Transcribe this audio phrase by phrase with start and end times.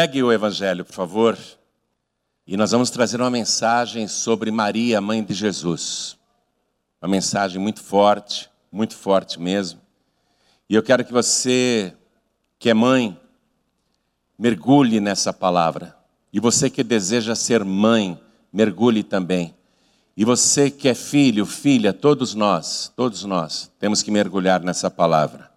[0.00, 1.36] Pegue o Evangelho, por favor,
[2.46, 6.16] e nós vamos trazer uma mensagem sobre Maria, mãe de Jesus.
[7.02, 9.80] Uma mensagem muito forte, muito forte mesmo.
[10.70, 11.92] E eu quero que você,
[12.60, 13.20] que é mãe,
[14.38, 15.96] mergulhe nessa palavra.
[16.32, 18.16] E você que deseja ser mãe,
[18.52, 19.52] mergulhe também.
[20.16, 25.50] E você que é filho, filha, todos nós, todos nós, temos que mergulhar nessa palavra.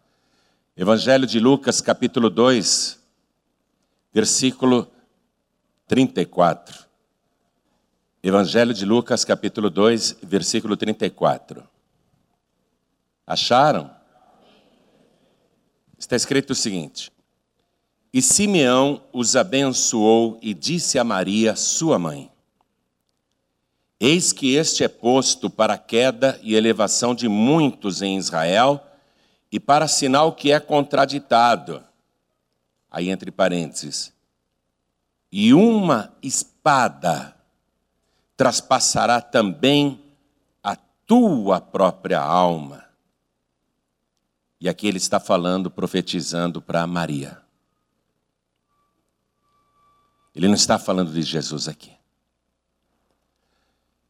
[0.76, 3.00] Evangelho de Lucas, capítulo 2,
[4.12, 4.91] versículo
[5.88, 6.86] 34.
[8.24, 11.68] Evangelho de Lucas, capítulo 2, versículo 34.
[13.25, 13.89] Acharam?
[15.97, 17.11] Está escrito o seguinte:
[18.14, 22.32] E Simeão os abençoou e disse a Maria, sua mãe:
[24.00, 28.86] Eis que este é posto para a queda e elevação de muitos em Israel
[29.51, 31.84] e para sinal que é contraditado.
[32.91, 34.13] Aí entre parênteses.
[35.31, 37.36] E uma espada
[38.36, 40.03] traspassará também
[40.61, 42.86] a tua própria alma.
[44.59, 47.42] E aqui ele está falando, profetizando para Maria.
[50.36, 51.92] Ele não está falando de Jesus aqui.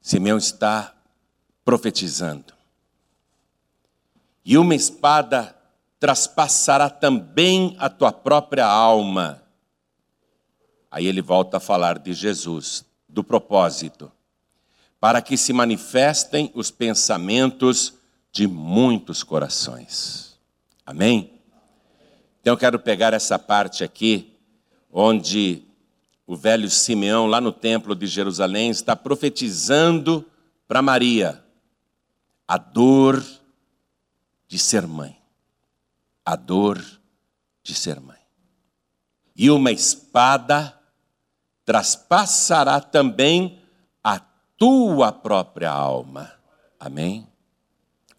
[0.01, 0.95] Simeão está
[1.63, 2.53] profetizando.
[4.43, 5.55] E uma espada
[6.01, 9.43] traspassará também a tua própria alma.
[10.89, 14.11] Aí ele volta a falar de Jesus, do propósito,
[14.99, 17.93] para que se manifestem os pensamentos
[18.31, 20.39] de muitos corações.
[20.83, 21.39] Amém?
[22.41, 24.35] Então eu quero pegar essa parte aqui,
[24.91, 25.61] onde
[26.25, 30.25] o velho Simeão, lá no templo de Jerusalém, está profetizando
[30.67, 31.43] para Maria
[32.47, 33.23] a dor
[34.47, 35.20] de ser mãe.
[36.25, 36.83] A dor
[37.63, 38.19] de ser mãe.
[39.35, 40.77] E uma espada
[41.65, 43.59] traspassará também
[44.03, 44.19] a
[44.57, 46.31] tua própria alma.
[46.79, 47.27] Amém?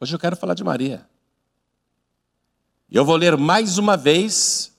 [0.00, 1.06] Hoje eu quero falar de Maria.
[2.90, 4.72] Eu vou ler mais uma vez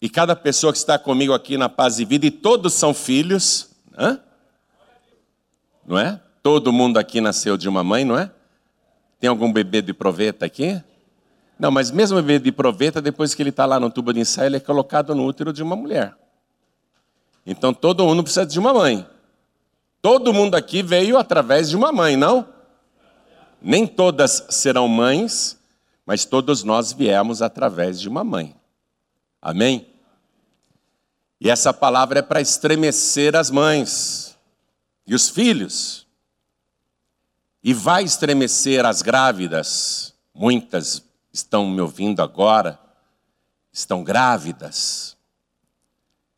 [0.00, 3.70] e cada pessoa que está comigo aqui na paz e vida, e todos são filhos,
[5.86, 6.20] não é?
[6.42, 8.30] Todo mundo aqui nasceu de uma mãe, não é?
[9.18, 10.82] Tem algum bebê de proveta aqui?
[11.58, 14.20] Não, mas mesmo o bebê de proveta, depois que ele está lá no tubo de
[14.20, 16.16] ensaio, ele é colocado no útero de uma mulher.
[17.46, 19.06] Então todo mundo precisa de uma mãe.
[20.02, 22.48] Todo mundo aqui veio através de uma mãe, não?
[23.60, 25.58] Nem todas serão mães,
[26.04, 28.54] mas todos nós viemos através de uma mãe.
[29.40, 29.86] Amém?
[31.40, 34.36] E essa palavra é para estremecer as mães
[35.06, 36.06] e os filhos.
[37.62, 40.14] E vai estremecer as grávidas.
[40.34, 41.02] Muitas
[41.34, 42.78] estão me ouvindo agora,
[43.72, 45.16] estão grávidas.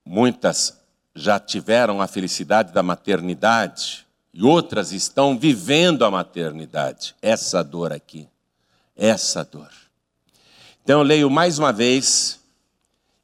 [0.02, 0.80] Muitas
[1.14, 7.14] já tiveram a felicidade da maternidade e outras estão vivendo a maternidade.
[7.20, 8.26] Essa dor aqui,
[8.96, 9.70] essa dor.
[10.82, 12.40] Então eu leio mais uma vez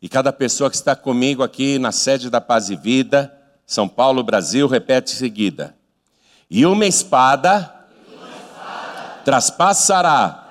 [0.03, 3.33] e cada pessoa que está comigo aqui na sede da Paz e Vida,
[3.67, 5.75] São Paulo, Brasil, repete em seguida.
[6.51, 10.42] E uma espada, uma espada traspassará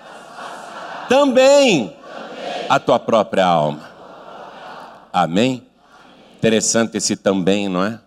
[1.11, 1.93] também,
[2.69, 3.91] a tua própria alma.
[5.11, 5.67] Amém?
[6.37, 8.01] Interessante esse também, não é?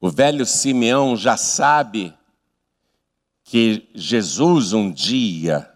[0.00, 2.14] O velho Simeão já sabe
[3.42, 5.68] que Jesus um dia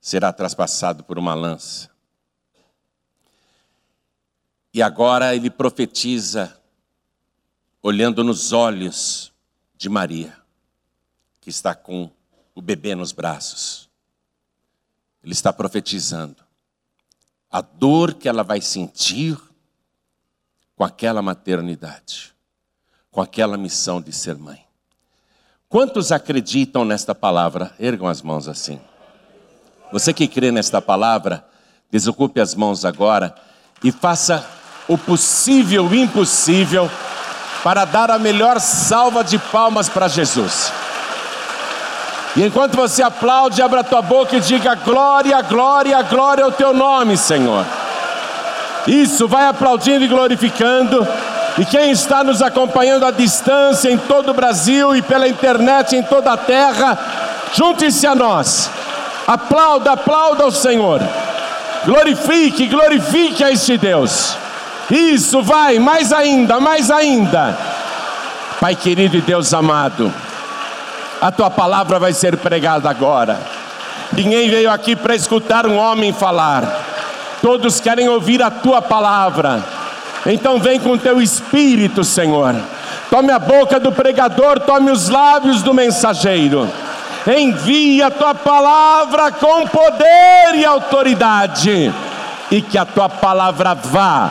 [0.00, 1.90] será traspassado por uma lança.
[4.72, 6.56] E agora ele profetiza,
[7.82, 9.32] olhando nos olhos
[9.76, 10.38] de Maria,
[11.40, 12.08] que está com
[12.54, 13.83] o bebê nos braços.
[15.24, 16.36] Ele está profetizando
[17.50, 19.38] a dor que ela vai sentir
[20.76, 22.34] com aquela maternidade,
[23.10, 24.64] com aquela missão de ser mãe.
[25.68, 27.74] Quantos acreditam nesta palavra?
[27.78, 28.80] Ergam as mãos assim.
[29.92, 31.46] Você que crê nesta palavra,
[31.90, 33.34] desocupe as mãos agora
[33.82, 34.44] e faça
[34.88, 36.90] o possível e o impossível
[37.62, 40.83] para dar a melhor salva de palmas para Jesus.
[42.36, 46.74] E enquanto você aplaude, abra a tua boca e diga glória, glória, glória ao teu
[46.74, 47.64] nome, Senhor.
[48.86, 51.06] Isso, vai aplaudindo e glorificando.
[51.56, 56.02] E quem está nos acompanhando à distância em todo o Brasil e pela internet em
[56.02, 56.98] toda a terra,
[57.54, 58.68] junte-se a nós.
[59.26, 61.00] Aplauda, aplauda o Senhor.
[61.84, 64.36] Glorifique, glorifique a este Deus.
[64.90, 67.56] Isso, vai, mais ainda, mais ainda.
[68.60, 70.12] Pai querido e Deus amado,
[71.24, 73.40] a tua palavra vai ser pregada agora.
[74.12, 76.84] Ninguém veio aqui para escutar um homem falar,
[77.40, 79.64] todos querem ouvir a tua palavra.
[80.26, 82.54] Então vem com teu espírito, Senhor.
[83.08, 86.70] Tome a boca do pregador, tome os lábios do mensageiro.
[87.26, 91.90] Envia a tua palavra com poder e autoridade,
[92.50, 94.30] e que a tua palavra vá,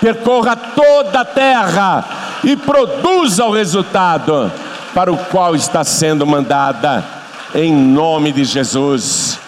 [0.00, 2.02] percorra toda a terra
[2.42, 4.50] e produza o resultado
[4.94, 7.04] para o qual está sendo mandada,
[7.54, 9.38] em nome de Jesus.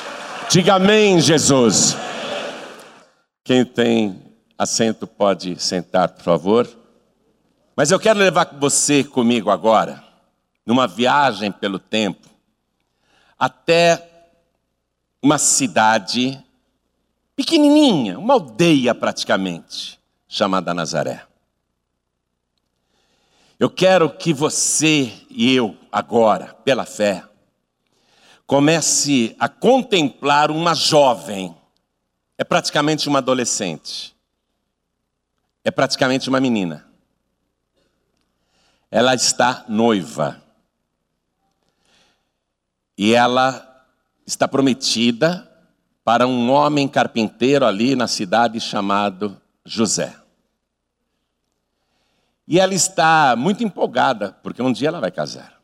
[0.48, 1.96] Diga amém, Jesus.
[3.42, 4.22] Quem tem
[4.56, 6.68] assento pode sentar, por favor.
[7.74, 10.02] Mas eu quero levar você comigo agora,
[10.64, 12.28] numa viagem pelo tempo,
[13.38, 14.28] até
[15.20, 16.40] uma cidade
[17.34, 19.98] pequenininha, uma aldeia praticamente,
[20.28, 21.22] chamada Nazaré.
[23.58, 27.24] Eu quero que você e eu, agora, pela fé,
[28.46, 31.56] comece a contemplar uma jovem,
[32.36, 34.14] é praticamente uma adolescente,
[35.64, 36.86] é praticamente uma menina.
[38.90, 40.42] Ela está noiva.
[42.98, 43.86] E ela
[44.26, 45.50] está prometida
[46.04, 50.21] para um homem carpinteiro ali na cidade chamado José.
[52.52, 55.58] E ela está muito empolgada, porque um dia ela vai casar.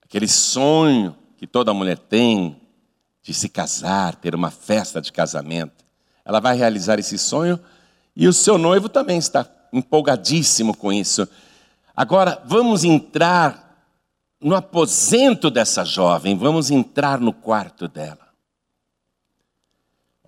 [0.00, 2.62] Aquele sonho que toda mulher tem
[3.24, 5.84] de se casar, ter uma festa de casamento.
[6.24, 7.58] Ela vai realizar esse sonho
[8.14, 11.28] e o seu noivo também está empolgadíssimo com isso.
[11.96, 13.84] Agora, vamos entrar
[14.40, 18.25] no aposento dessa jovem, vamos entrar no quarto dela.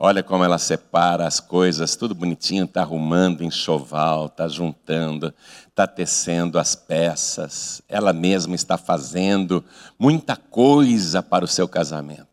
[0.01, 5.35] Olha como ela separa as coisas, tudo bonitinho, está arrumando enxoval, está juntando,
[5.67, 7.83] está tecendo as peças.
[7.89, 9.65] Ela mesma está fazendo
[9.99, 12.29] muita coisa para o seu casamento.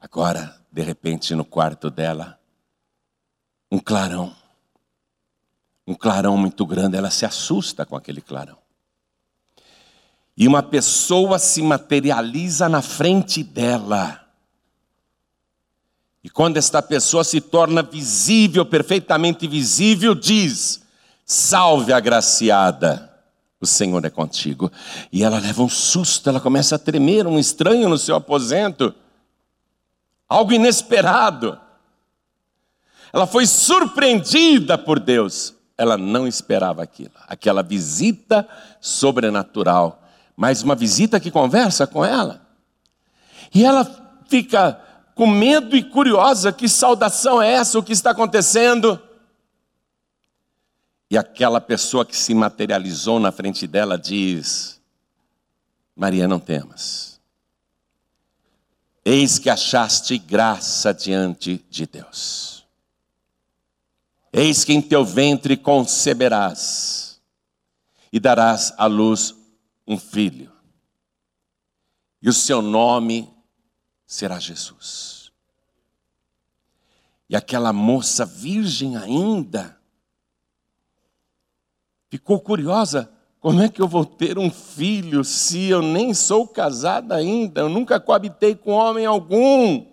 [0.00, 2.38] Agora, de repente, no quarto dela,
[3.70, 4.34] um clarão.
[5.86, 8.56] Um clarão muito grande, ela se assusta com aquele clarão.
[10.34, 14.25] E uma pessoa se materializa na frente dela
[16.26, 20.82] e quando esta pessoa se torna visível, perfeitamente visível, diz:
[21.24, 23.16] Salve agraciada,
[23.60, 24.68] o Senhor é contigo.
[25.12, 28.92] E ela leva um susto, ela começa a tremer, um estranho no seu aposento,
[30.28, 31.60] algo inesperado.
[33.12, 38.48] Ela foi surpreendida por Deus, ela não esperava aquilo, aquela visita
[38.80, 40.02] sobrenatural,
[40.36, 42.44] mas uma visita que conversa com ela.
[43.54, 43.84] E ela
[44.28, 44.80] fica
[45.16, 47.78] com medo e curiosa: que saudação é essa?
[47.78, 49.02] O que está acontecendo?
[51.10, 54.78] E aquela pessoa que se materializou na frente dela diz:
[55.96, 57.18] Maria, não temas.
[59.04, 62.66] Eis que achaste graça diante de Deus.
[64.32, 67.18] Eis que em teu ventre conceberás
[68.12, 69.34] e darás à luz
[69.86, 70.52] um filho,
[72.20, 73.35] e o seu nome
[74.06, 75.32] será Jesus.
[77.28, 79.76] E aquela moça virgem ainda
[82.08, 87.16] ficou curiosa: como é que eu vou ter um filho se eu nem sou casada
[87.16, 87.60] ainda?
[87.60, 89.86] Eu nunca coabitei com homem algum.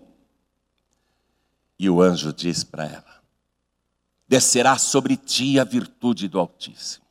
[1.78, 3.22] E o anjo diz para ela:
[4.28, 7.04] Descerá sobre ti a virtude do Altíssimo,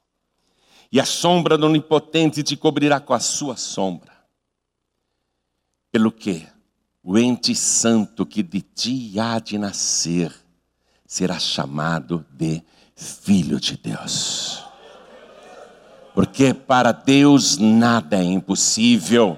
[0.92, 4.14] e a sombra do Onipotente te cobrirá com a sua sombra.
[5.92, 6.53] Pelo que?
[7.04, 10.34] O ente santo que de ti há de nascer
[11.06, 12.64] será chamado de
[12.96, 14.64] Filho de Deus.
[16.14, 19.38] Porque para Deus nada é impossível.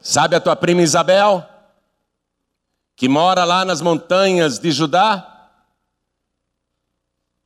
[0.00, 1.44] Sabe a tua prima Isabel?
[2.94, 5.50] Que mora lá nas montanhas de Judá?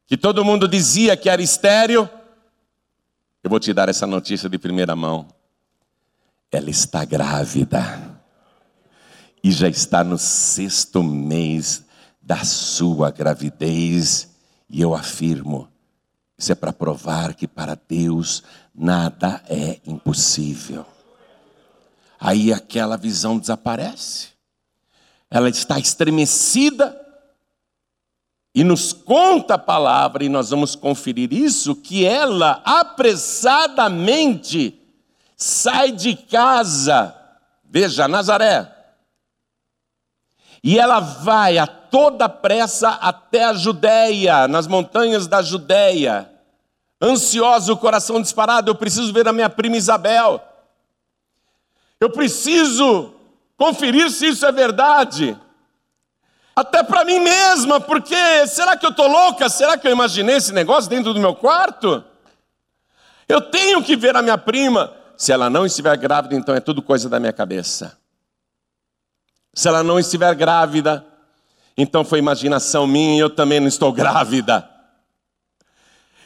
[0.07, 2.11] Que todo mundo dizia que era estéreo?
[3.43, 5.27] Eu vou te dar essa notícia de primeira mão.
[6.53, 8.10] Ela está grávida
[9.43, 11.83] e já está no sexto mês
[12.21, 14.29] da sua gravidez.
[14.69, 15.69] E eu afirmo,
[16.39, 18.43] isso é para provar que para Deus
[18.75, 20.85] nada é impossível.
[22.19, 24.29] Aí aquela visão desaparece.
[25.31, 26.99] Ela está estremecida
[28.55, 34.77] e nos conta a palavra, e nós vamos conferir isso, que ela apressadamente
[35.37, 37.15] sai de casa.
[37.65, 38.80] Veja, Nazaré,
[40.63, 46.31] e ela vai a toda pressa até a Judéia, nas montanhas da Judéia.
[47.03, 50.43] Ansiosa, o coração disparado, eu preciso ver a minha prima Isabel.
[51.99, 53.15] Eu preciso
[53.57, 55.37] conferir se isso é verdade.
[56.55, 59.49] Até para mim mesma, porque será que eu estou louca?
[59.49, 62.05] Será que eu imaginei esse negócio dentro do meu quarto?
[63.27, 64.93] Eu tenho que ver a minha prima.
[65.17, 68.00] Se ela não estiver grávida, então é tudo coisa da minha cabeça.
[69.53, 71.05] Se ela não estiver grávida,
[71.77, 74.69] então foi imaginação minha eu também não estou grávida.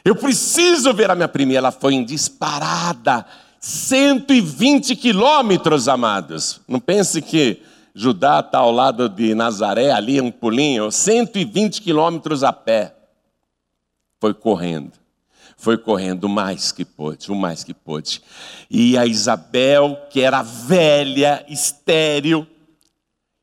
[0.04, 1.54] Eu preciso ver a minha prima.
[1.54, 3.24] Ela foi em disparada.
[3.58, 6.60] 120 quilômetros, amados.
[6.68, 7.62] Não pense que
[7.94, 10.90] Judá está ao lado de Nazaré, ali um pulinho.
[10.90, 12.94] 120 quilômetros a pé.
[14.20, 14.92] Foi correndo.
[15.56, 18.20] Foi correndo o mais que pôde, o mais que pôde.
[18.70, 22.46] E a Isabel, que era velha, estéril,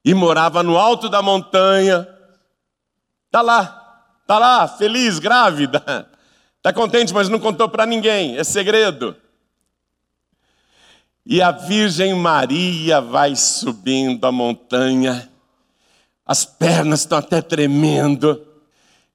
[0.04, 2.08] e morava no alto da montanha,
[3.28, 6.10] está lá, está lá, feliz, grávida.
[6.58, 9.16] Está contente, mas não contou para ninguém, é segredo.
[11.26, 15.28] E a Virgem Maria vai subindo a montanha,
[16.26, 18.46] as pernas estão até tremendo,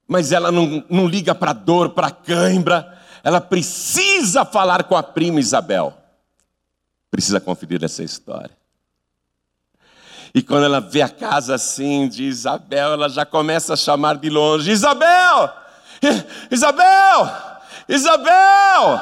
[0.08, 5.38] mas ela não, não liga para dor, para cãibra, ela precisa falar com a prima
[5.40, 5.96] Isabel.
[7.10, 8.55] Precisa conferir essa história.
[10.34, 14.30] E quando ela vê a casa assim de Isabel, ela já começa a chamar de
[14.30, 15.50] longe: Isabel!
[16.50, 17.30] Isabel!
[17.88, 19.00] Isabel!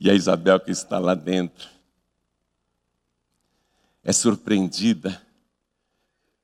[0.00, 1.68] E a Isabel que está lá dentro
[4.02, 5.20] é surpreendida,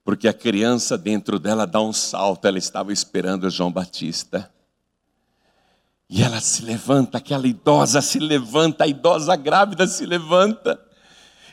[0.04, 4.52] porque a criança dentro dela dá um salto, ela estava esperando João Batista.
[6.08, 10.80] E ela se levanta, aquela idosa se levanta, a idosa grávida se levanta,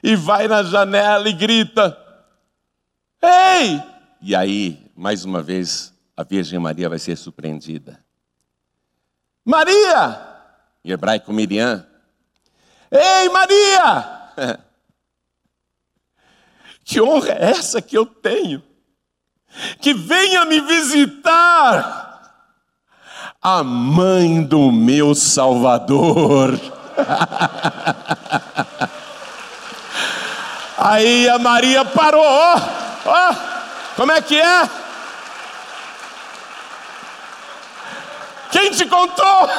[0.04, 1.98] e vai na janela e grita:
[3.22, 3.82] Ei!
[4.22, 8.04] E aí, mais uma vez, a Virgem Maria vai ser surpreendida.
[9.46, 10.28] Maria!
[10.84, 11.88] Em hebraico, Miriam.
[12.92, 14.64] Ei, Maria!
[16.86, 18.62] Que honra é essa que eu tenho?
[19.80, 22.04] Que venha me visitar
[23.42, 26.60] a mãe do meu Salvador.
[30.86, 32.56] Aí a Maria parou, ó,
[33.06, 33.36] ó,
[33.96, 34.70] como é que é?
[38.52, 39.50] Quem te contou?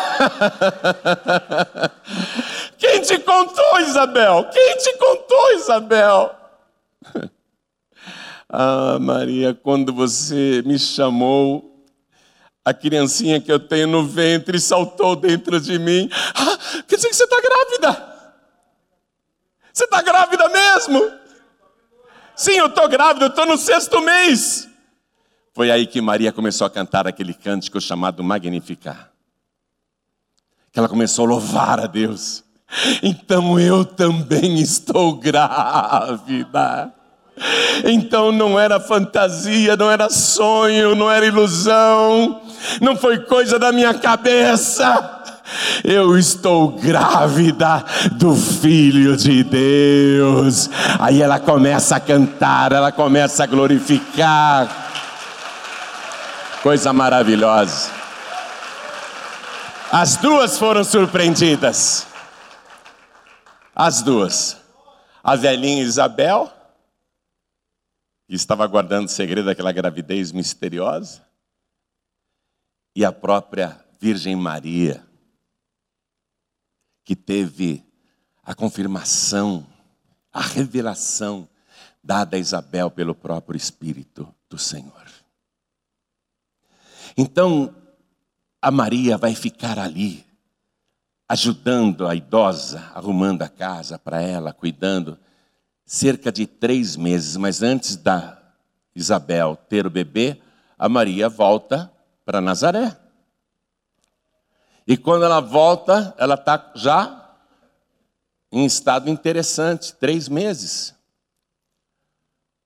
[2.76, 4.50] Quem te contou, Isabel?
[4.52, 6.35] Quem te contou, Isabel?
[8.57, 11.75] Ah, Maria, quando você me chamou,
[12.64, 16.09] a criancinha que eu tenho no ventre saltou dentro de mim.
[16.35, 17.24] Ah, quer dizer que você?
[19.75, 21.11] Você está grávida mesmo?
[22.37, 24.69] Sim, eu estou grávida, eu estou no sexto mês.
[25.52, 29.11] Foi aí que Maria começou a cantar aquele cântico chamado Magnificar.
[30.71, 32.45] Que ela começou a louvar a Deus.
[33.02, 36.93] Então eu também estou grávida.
[37.85, 42.40] Então não era fantasia, não era sonho, não era ilusão,
[42.81, 45.24] não foi coisa da minha cabeça.
[45.83, 50.71] Eu estou grávida do Filho de Deus.
[50.99, 54.85] Aí ela começa a cantar, ela começa a glorificar
[56.65, 57.93] Coisa maravilhosa.
[59.93, 62.07] As duas foram surpreendidas.
[63.77, 64.57] As duas.
[65.23, 66.51] A velhinha Isabel,
[68.27, 71.23] que estava guardando o segredo daquela gravidez misteriosa,
[72.97, 75.05] e a própria Virgem Maria,
[77.05, 77.85] que teve
[78.43, 79.67] a confirmação,
[80.33, 81.49] a revelação
[82.03, 85.05] dada a Isabel pelo próprio Espírito do Senhor.
[87.17, 87.75] Então,
[88.61, 90.25] a Maria vai ficar ali,
[91.29, 95.19] ajudando a idosa, arrumando a casa para ela, cuidando,
[95.87, 97.37] cerca de três meses.
[97.37, 98.43] Mas antes da
[98.95, 100.41] Isabel ter o bebê,
[100.79, 101.91] a Maria volta
[102.25, 103.04] para Nazaré.
[104.87, 107.25] E quando ela volta, ela está já
[108.53, 110.95] em estado interessante, três meses.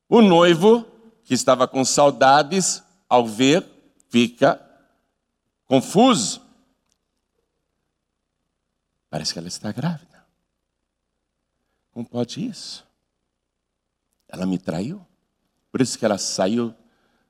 [0.08, 0.84] O noivo,
[1.24, 3.64] que estava com saudades, ao ver
[4.08, 4.60] fica
[5.66, 6.42] confuso.
[9.10, 10.26] Parece que ela está grávida.
[11.92, 12.86] Como pode isso?
[14.28, 15.04] Ela me traiu.
[15.70, 16.74] Por isso que ela saiu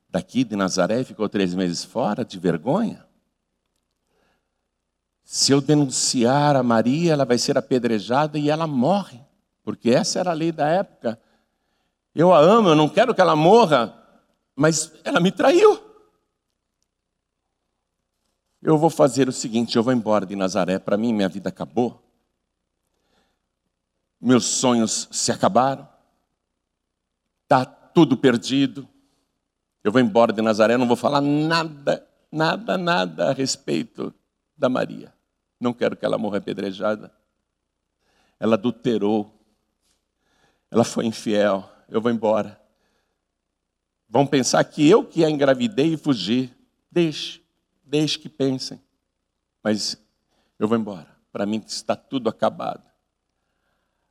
[0.09, 3.08] daqui de Nazaré e ficou três meses fora, de vergonha.
[5.29, 9.21] Se eu denunciar a Maria, ela vai ser apedrejada e ela morre,
[9.63, 11.21] porque essa era a lei da época.
[12.15, 13.95] Eu a amo, eu não quero que ela morra,
[14.57, 15.89] mas ela me traiu
[18.63, 22.03] eu vou fazer o seguinte: eu vou embora de Nazaré, para mim minha vida acabou,
[24.21, 25.89] meus sonhos se acabaram.
[27.45, 28.87] Está tudo perdido.
[29.83, 34.13] Eu vou embora de Nazaré, não vou falar nada, nada, nada a respeito
[34.57, 35.15] da Maria.
[35.61, 37.13] Não quero que ela morra apedrejada.
[38.39, 39.35] Ela adulterou.
[40.71, 41.69] Ela foi infiel.
[41.89, 42.61] Eu vou embora.
[44.09, 46.55] Vão pensar que eu que a engravidei e fugi.
[46.91, 47.43] Deixe,
[47.85, 48.81] deixe que pensem.
[49.63, 49.99] Mas
[50.59, 51.09] eu vou embora.
[51.33, 52.89] Para mim está tudo acabado.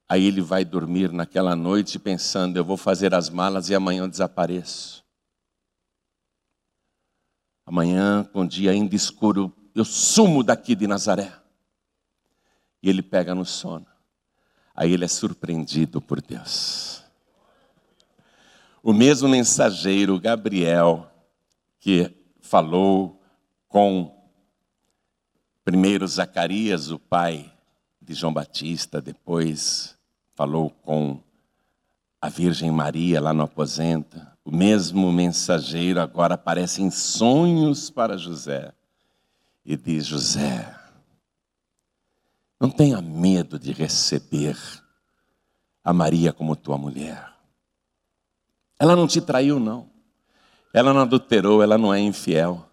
[0.07, 4.07] Aí ele vai dormir naquela noite pensando: eu vou fazer as malas e amanhã eu
[4.07, 5.03] desapareço.
[7.65, 11.31] Amanhã, com o dia ainda escuro, eu sumo daqui de Nazaré.
[12.81, 13.85] E ele pega no sono.
[14.73, 17.03] Aí ele é surpreendido por Deus.
[18.81, 21.11] O mesmo mensageiro, Gabriel,
[21.79, 23.21] que falou
[23.67, 24.15] com
[25.63, 27.53] primeiro Zacarias, o pai
[28.01, 29.95] de João Batista, depois
[30.33, 31.21] falou com
[32.19, 34.19] a Virgem Maria lá no aposento.
[34.43, 38.73] O mesmo mensageiro agora aparece em sonhos para José
[39.67, 40.73] e diz: José,
[42.59, 44.57] não tenha medo de receber
[45.83, 47.31] a Maria como tua mulher.
[48.79, 49.89] Ela não te traiu, não.
[50.73, 52.65] Ela não adulterou, ela não é infiel.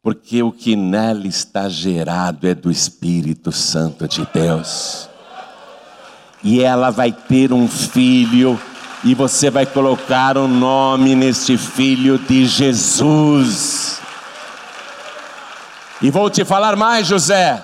[0.00, 5.08] Porque o que nela está gerado é do Espírito Santo de Deus
[6.42, 8.60] e ela vai ter um filho,
[9.04, 13.71] e você vai colocar o nome neste filho de Jesus.
[16.02, 17.62] E vou te falar mais, José.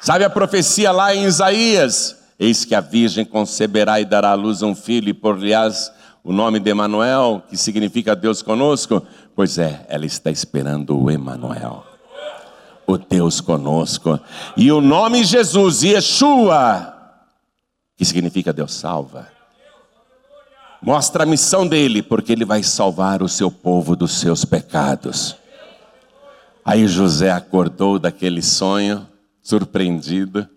[0.00, 2.16] Sabe a profecia lá em Isaías?
[2.36, 5.92] Eis que a virgem conceberá e dará à luz um filho, e por-lhe-ás
[6.24, 9.06] o nome de Emanuel, que significa Deus conosco.
[9.36, 11.86] Pois é, ela está esperando o Emanuel,
[12.84, 14.18] o Deus conosco.
[14.56, 16.92] E o nome Jesus, Yeshua,
[17.96, 19.28] que significa Deus salva.
[20.82, 25.40] Mostra a missão dele, porque ele vai salvar o seu povo dos seus pecados.
[26.64, 29.08] Aí José acordou daquele sonho,
[29.42, 30.48] surpreendido.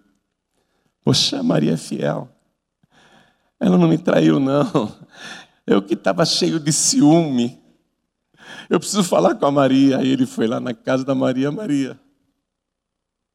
[1.04, 2.30] Poxa, Maria é fiel.
[3.60, 4.96] Ela não me traiu, não.
[5.66, 7.60] Eu que estava cheio de ciúme.
[8.70, 9.98] Eu preciso falar com a Maria.
[9.98, 12.00] Aí ele foi lá na casa da Maria, Maria.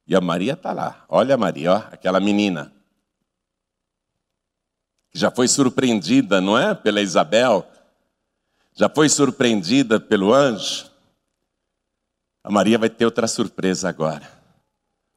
[0.06, 1.04] E a Maria está lá.
[1.08, 2.72] Olha a Maria, ó, aquela menina
[5.10, 6.74] que já foi surpreendida, não é?
[6.74, 7.68] Pela Isabel,
[8.74, 10.89] já foi surpreendida pelo anjo.
[12.42, 14.30] A Maria vai ter outra surpresa agora.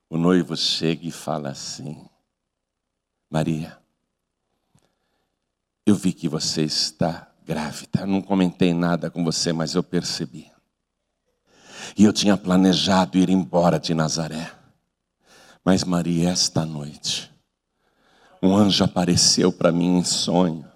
[0.09, 2.05] O noivo chega e fala assim:
[3.29, 3.77] Maria,
[5.85, 8.05] eu vi que você está grávida.
[8.05, 10.51] Não comentei nada com você, mas eu percebi.
[11.97, 14.51] E eu tinha planejado ir embora de Nazaré.
[15.63, 17.31] Mas Maria, esta noite,
[18.41, 20.69] um anjo apareceu para mim em sonho.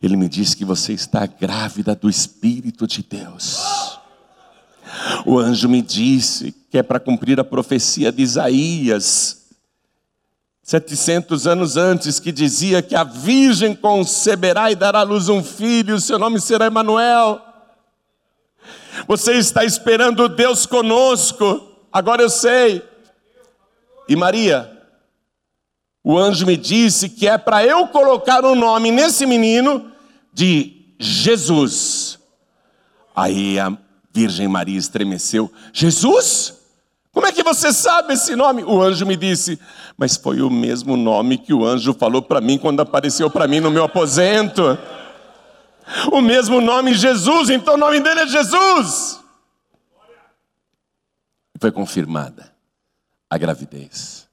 [0.00, 3.83] Ele me disse que você está grávida do Espírito de Deus.
[5.24, 9.44] O anjo me disse que é para cumprir a profecia de Isaías,
[10.62, 16.00] 700 anos antes, que dizia que a virgem conceberá e dará à luz um filho,
[16.00, 17.40] seu nome será Emanuel.
[19.06, 21.60] Você está esperando Deus conosco,
[21.92, 22.82] agora eu sei.
[24.08, 24.70] E Maria,
[26.02, 29.90] o anjo me disse que é para eu colocar o um nome nesse menino
[30.32, 32.18] de Jesus.
[33.14, 33.70] Aí a
[34.14, 36.54] Virgem Maria estremeceu: Jesus?
[37.12, 38.64] Como é que você sabe esse nome?
[38.64, 39.58] O anjo me disse,
[39.96, 43.60] mas foi o mesmo nome que o anjo falou para mim quando apareceu para mim
[43.60, 44.76] no meu aposento.
[46.10, 49.20] O mesmo nome Jesus, então o nome dele é Jesus.
[51.60, 52.52] Foi confirmada
[53.30, 54.26] a gravidez.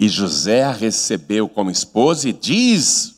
[0.00, 3.16] E José a recebeu como esposa e diz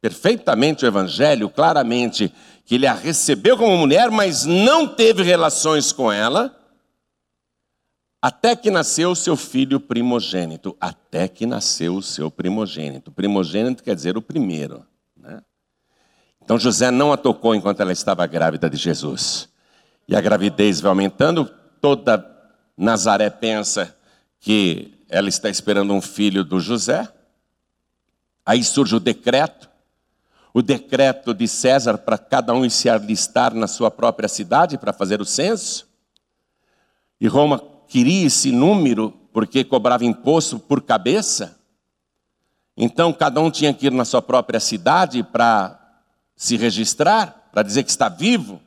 [0.00, 2.32] perfeitamente o Evangelho, claramente,
[2.70, 6.56] que ele a recebeu como mulher, mas não teve relações com ela,
[8.22, 10.76] até que nasceu o seu filho primogênito.
[10.80, 13.10] Até que nasceu o seu primogênito.
[13.10, 14.86] Primogênito quer dizer o primeiro.
[15.16, 15.42] Né?
[16.40, 19.48] Então José não a tocou enquanto ela estava grávida de Jesus.
[20.06, 22.24] E a gravidez vai aumentando, toda
[22.76, 23.96] Nazaré pensa
[24.38, 27.12] que ela está esperando um filho do José.
[28.46, 29.68] Aí surge o decreto,
[30.52, 35.20] o decreto de César para cada um se alistar na sua própria cidade para fazer
[35.20, 35.88] o censo.
[37.20, 41.58] E Roma queria esse número porque cobrava imposto por cabeça.
[42.76, 45.78] Então cada um tinha que ir na sua própria cidade para
[46.34, 48.60] se registrar, para dizer que está vivo,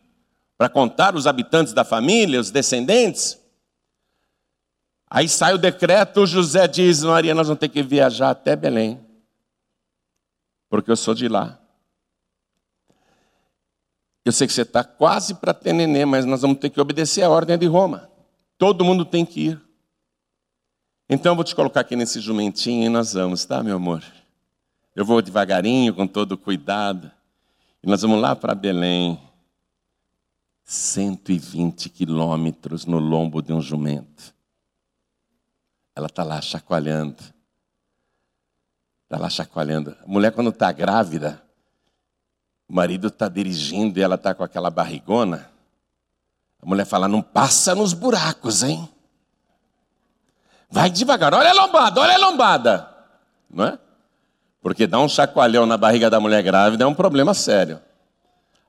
[0.58, 3.40] para contar os habitantes da família, os descendentes.
[5.10, 9.00] Aí sai o decreto, José diz, Maria, nós vamos ter que viajar até Belém.
[10.70, 11.63] porque eu sou de lá.
[14.26, 17.24] Eu sei que você está quase para ter neném, mas nós vamos ter que obedecer
[17.24, 18.10] a ordem de Roma.
[18.58, 19.62] Todo mundo tem que ir.
[21.10, 24.04] Então eu vou te colocar aqui nesse jumentinho e nós vamos, tá, meu amor?
[24.96, 27.12] Eu vou devagarinho, com todo cuidado.
[27.84, 29.20] E nós vamos lá para Belém.
[30.64, 34.34] 120 quilômetros no lombo de um jumento.
[35.96, 37.22] Ela está lá chacoalhando.
[39.04, 39.96] Está lá chacoalhando.
[40.02, 41.44] A mulher, quando está grávida,
[42.68, 45.50] o marido está dirigindo e ela está com aquela barrigona.
[46.62, 48.90] A mulher fala: Não passa nos buracos, hein?
[50.70, 52.90] Vai devagar, olha a lombada, olha a lombada.
[53.50, 53.80] Não é?
[54.60, 57.80] Porque dar um chacoalhão na barriga da mulher grávida é um problema sério.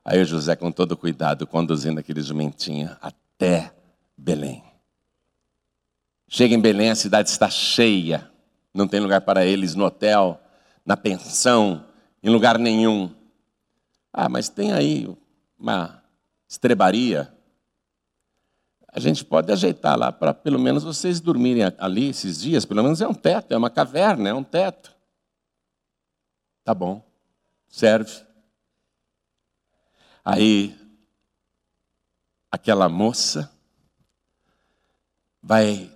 [0.03, 3.71] Aí o José, com todo cuidado, conduzindo aquele jumentinho até
[4.15, 4.63] Belém.
[6.27, 8.29] Chega em Belém, a cidade está cheia.
[8.73, 10.39] Não tem lugar para eles no hotel,
[10.85, 11.85] na pensão,
[12.21, 13.09] em lugar nenhum.
[14.17, 15.13] Ah, mas tem aí
[15.59, 16.01] uma
[16.47, 17.35] estrebaria.
[18.87, 22.63] A gente pode ajeitar lá para pelo menos vocês dormirem ali esses dias.
[22.63, 24.95] Pelo menos é um teto, é uma caverna, é um teto.
[26.63, 27.05] Tá bom,
[27.67, 28.25] serve.
[30.23, 30.73] Aí,
[32.49, 33.51] aquela moça
[35.43, 35.91] vai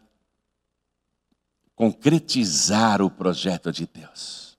[1.74, 4.58] concretizar o projeto de Deus.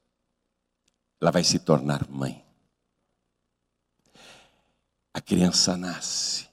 [1.20, 2.49] Ela vai se tornar mãe.
[5.12, 6.48] A criança nasce.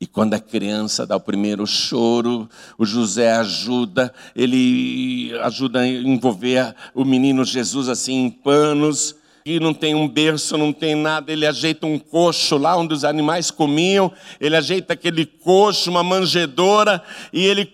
[0.00, 6.74] E quando a criança dá o primeiro choro, o José ajuda, ele ajuda a envolver
[6.94, 11.46] o menino Jesus assim em panos, e não tem um berço, não tem nada, ele
[11.46, 17.44] ajeita um coxo lá onde os animais comiam, ele ajeita aquele coxo, uma manjedoura, e
[17.44, 17.72] ele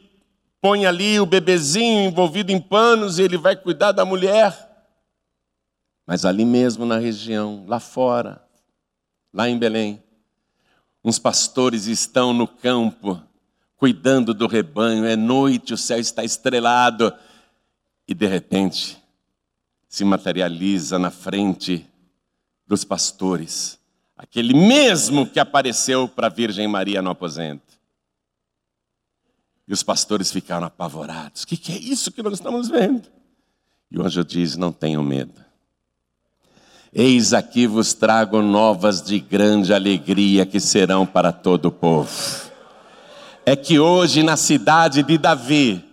[0.60, 4.68] põe ali o bebezinho envolvido em panos e ele vai cuidar da mulher.
[6.06, 8.42] Mas ali mesmo na região, lá fora,
[9.32, 10.02] lá em Belém.
[11.04, 13.22] Uns pastores estão no campo,
[13.76, 17.12] cuidando do rebanho, é noite, o céu está estrelado,
[18.06, 18.98] e de repente
[19.88, 21.86] se materializa na frente
[22.66, 23.78] dos pastores,
[24.16, 27.80] aquele mesmo que apareceu para a Virgem Maria no aposento.
[29.66, 33.08] E os pastores ficaram apavorados: o que, que é isso que nós estamos vendo?
[33.90, 35.49] E o anjo diz: não tenham medo.
[36.92, 42.10] Eis aqui vos trago novas de grande alegria que serão para todo o povo.
[43.46, 45.84] É que hoje na cidade de Davi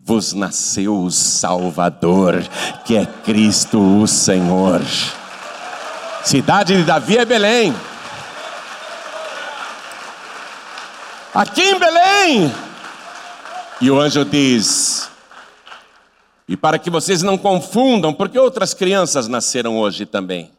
[0.00, 2.42] vos nasceu o Salvador,
[2.86, 4.80] que é Cristo o Senhor.
[6.24, 7.74] Cidade de Davi é Belém.
[11.34, 12.54] Aqui em Belém.
[13.78, 15.10] E o anjo diz:
[16.48, 20.52] e para que vocês não confundam, porque outras crianças nasceram hoje também.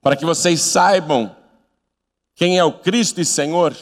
[0.00, 1.34] Para que vocês saibam
[2.34, 3.76] quem é o Cristo e Senhor.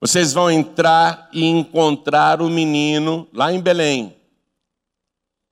[0.00, 4.14] Vocês vão entrar e encontrar o menino lá em Belém,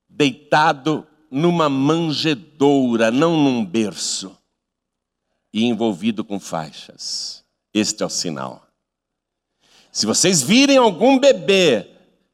[0.08, 4.36] deitado numa manjedoura, não num berço,
[5.52, 7.42] e envolvido com faixas.
[7.72, 8.66] Este é o sinal.
[9.92, 11.86] Se vocês virem algum bebê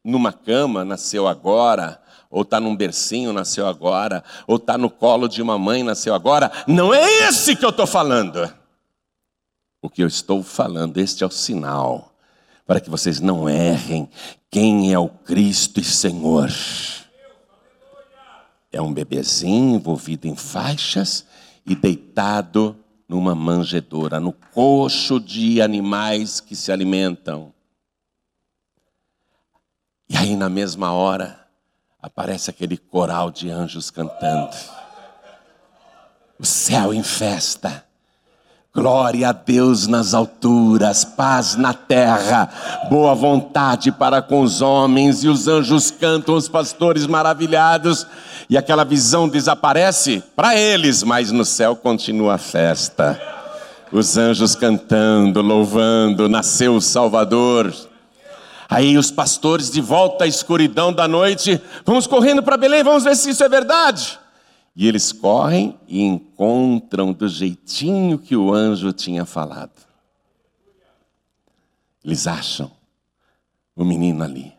[0.04, 5.42] numa cama, nasceu agora, ou está num bercinho, nasceu agora, ou está no colo de
[5.42, 8.48] uma mãe, nasceu agora, não é esse que eu estou falando.
[9.82, 12.14] O que eu estou falando, este é o sinal,
[12.64, 14.08] para que vocês não errem
[14.48, 16.50] quem é o Cristo e Senhor.
[18.70, 21.26] É um bebezinho envolvido em faixas
[21.66, 22.76] e deitado
[23.08, 27.52] numa manjedoura, no coxo de animais que se alimentam.
[30.08, 31.46] E aí, na mesma hora,
[32.00, 34.54] aparece aquele coral de anjos cantando.
[36.38, 37.84] O céu em festa.
[38.74, 42.48] Glória a Deus nas alturas, paz na terra,
[42.88, 48.06] boa vontade para com os homens, e os anjos cantam, os pastores maravilhados,
[48.48, 53.20] e aquela visão desaparece para eles, mas no céu continua a festa.
[53.92, 57.74] Os anjos cantando, louvando, nasceu o Salvador.
[58.68, 63.16] Aí os pastores de volta à escuridão da noite, vamos correndo para Belém, vamos ver
[63.16, 64.18] se isso é verdade.
[64.74, 69.72] E eles correm e encontram do jeitinho que o anjo tinha falado.
[72.04, 72.70] Eles acham
[73.74, 74.57] o menino ali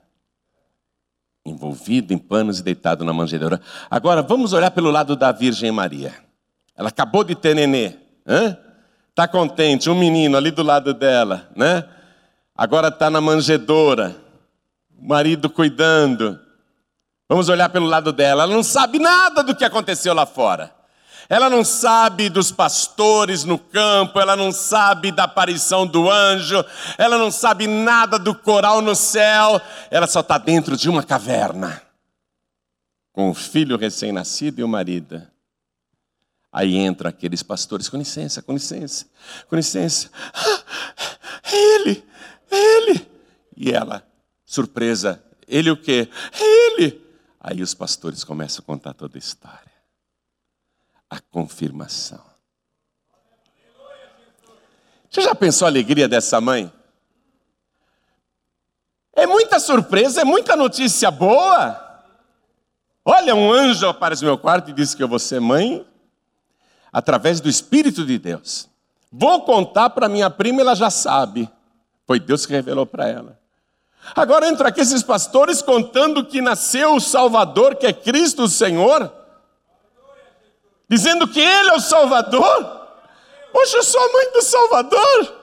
[1.45, 3.61] envolvido em panos e deitado na manjedoura.
[3.89, 6.13] Agora, vamos olhar pelo lado da Virgem Maria.
[6.75, 7.93] Ela acabou de ter nenê.
[9.09, 11.83] Está contente, um menino ali do lado dela, né?
[12.55, 14.15] Agora está na manjedoura,
[14.97, 16.39] o marido cuidando.
[17.27, 18.43] Vamos olhar pelo lado dela.
[18.43, 20.78] Ela não sabe nada do que aconteceu lá fora.
[21.27, 26.63] Ela não sabe dos pastores no campo, ela não sabe da aparição do anjo,
[26.97, 31.81] ela não sabe nada do coral no céu, ela só está dentro de uma caverna,
[33.11, 35.21] com o filho recém-nascido e o marido.
[36.51, 39.05] Aí entram aqueles pastores, com licença, com licença,
[39.47, 40.09] com licença.
[40.33, 40.63] Ah,
[41.51, 42.03] é ele,
[42.49, 43.07] é ele.
[43.55, 44.03] E ela,
[44.45, 46.09] surpresa, ele o quê?
[46.33, 47.01] É ele.
[47.39, 49.68] Aí os pastores começam a contar toda a história.
[51.09, 52.21] A confirmação.
[55.09, 56.71] Você já pensou a alegria dessa mãe?
[59.13, 62.03] É muita surpresa, é muita notícia boa.
[63.03, 65.85] Olha, um anjo aparece no meu quarto e disse que eu vou ser mãe
[66.91, 68.69] através do Espírito de Deus.
[69.11, 71.49] Vou contar para minha prima, ela já sabe.
[72.05, 73.39] Foi Deus que revelou para ela.
[74.15, 79.11] Agora entra aqui esses pastores contando que nasceu o Salvador, que é Cristo o Senhor,
[80.89, 82.79] dizendo que Ele é o Salvador.
[83.53, 85.33] Poxa, eu sou a mãe do Salvador.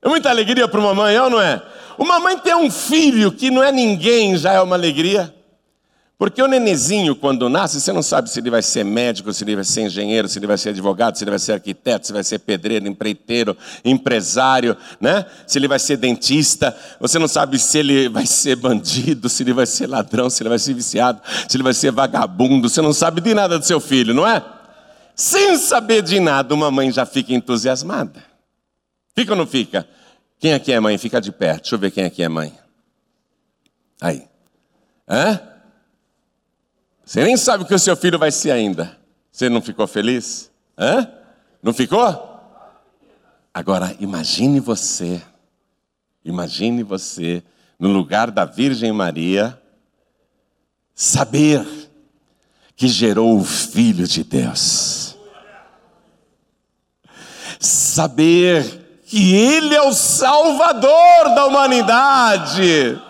[0.00, 1.62] É muita alegria para uma mãe, é ou não é?
[1.98, 5.34] Uma mãe ter um filho que não é ninguém já é uma alegria.
[6.22, 9.56] Porque o nenezinho, quando nasce, você não sabe se ele vai ser médico, se ele
[9.56, 12.22] vai ser engenheiro, se ele vai ser advogado, se ele vai ser arquiteto, se vai
[12.22, 15.26] ser pedreiro, empreiteiro, empresário, né?
[15.48, 16.78] se ele vai ser dentista.
[17.00, 20.48] Você não sabe se ele vai ser bandido, se ele vai ser ladrão, se ele
[20.48, 22.68] vai ser viciado, se ele vai ser vagabundo.
[22.68, 24.44] Você não sabe de nada do seu filho, não é?
[25.16, 28.22] Sem saber de nada, uma mãe já fica entusiasmada.
[29.12, 29.88] Fica ou não fica?
[30.38, 30.96] Quem aqui é mãe?
[30.98, 31.62] Fica de perto.
[31.62, 32.56] Deixa eu ver quem aqui é mãe.
[34.00, 34.22] Aí.
[35.08, 35.51] Hã?
[37.04, 38.96] Você nem sabe o que o seu filho vai ser ainda.
[39.30, 40.50] Você não ficou feliz?
[40.78, 41.08] Hã?
[41.62, 42.30] Não ficou?
[43.52, 45.20] Agora, imagine você,
[46.24, 47.42] imagine você,
[47.78, 49.60] no lugar da Virgem Maria,
[50.94, 51.66] saber
[52.74, 55.16] que gerou o Filho de Deus.
[57.60, 63.00] Saber que Ele é o Salvador da humanidade.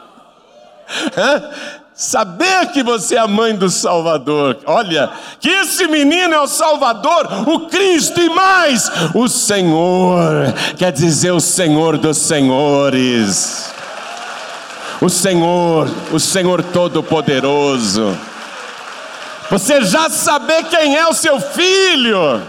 [1.17, 1.82] Hã?
[1.95, 4.59] Saber que você é a mãe do Salvador.
[4.65, 10.53] Olha, que esse menino é o Salvador, o Cristo e mais, o Senhor.
[10.79, 13.73] Quer dizer, o Senhor dos Senhores.
[15.01, 18.17] O Senhor, o Senhor Todo-Poderoso.
[19.51, 22.43] Você já saber quem é o seu filho.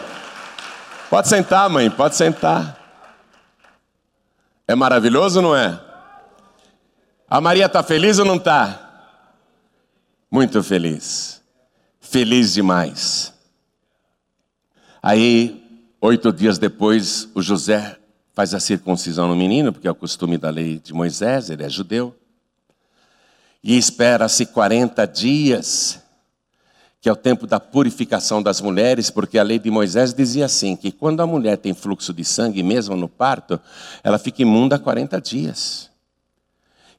[1.10, 2.78] Pode sentar, mãe, pode sentar.
[4.68, 5.78] É maravilhoso, não é?
[7.30, 8.93] A Maria está feliz ou não está?
[10.34, 11.44] Muito feliz.
[12.02, 13.32] Feliz demais.
[15.00, 15.64] Aí,
[16.02, 18.00] oito dias depois, o José
[18.34, 21.70] faz a circuncisão no menino, porque é o costume da lei de Moisés, ele é
[21.70, 22.16] judeu.
[23.64, 26.02] E espera-se 40 dias,
[27.00, 30.76] que é o tempo da purificação das mulheres, porque a lei de Moisés dizia assim:
[30.76, 33.62] que quando a mulher tem fluxo de sangue, mesmo no parto,
[34.04, 35.92] ela fica imunda 40 dias.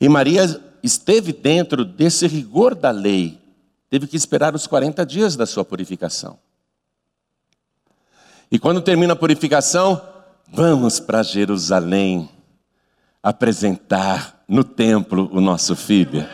[0.01, 3.41] E Maria esteve dentro desse rigor da lei,
[3.89, 6.39] teve que esperar os 40 dias da sua purificação.
[8.51, 10.01] E quando termina a purificação,
[10.53, 12.29] vamos para Jerusalém
[13.23, 16.29] apresentar no templo o nosso filho.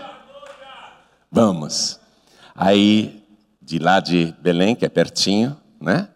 [1.30, 2.00] Vamos.
[2.54, 3.24] Aí,
[3.62, 6.08] de lá de Belém, que é pertinho, né?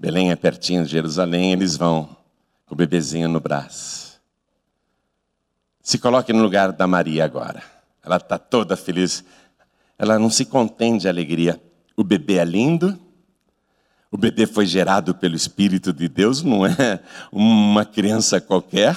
[0.00, 2.16] Belém é pertinho de Jerusalém, eles vão
[2.64, 4.18] com o bebezinho no braço.
[5.82, 7.73] Se coloque no lugar da Maria agora.
[8.04, 9.24] Ela está toda feliz.
[9.98, 11.60] Ela não se contém de alegria.
[11.96, 12.98] O bebê é lindo.
[14.10, 17.00] O bebê foi gerado pelo Espírito de Deus, não é
[17.32, 18.96] uma criança qualquer.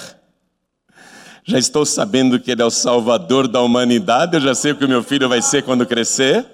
[1.43, 4.35] Já estou sabendo que ele é o salvador da humanidade.
[4.35, 6.45] Eu já sei o que o meu filho vai ser quando crescer.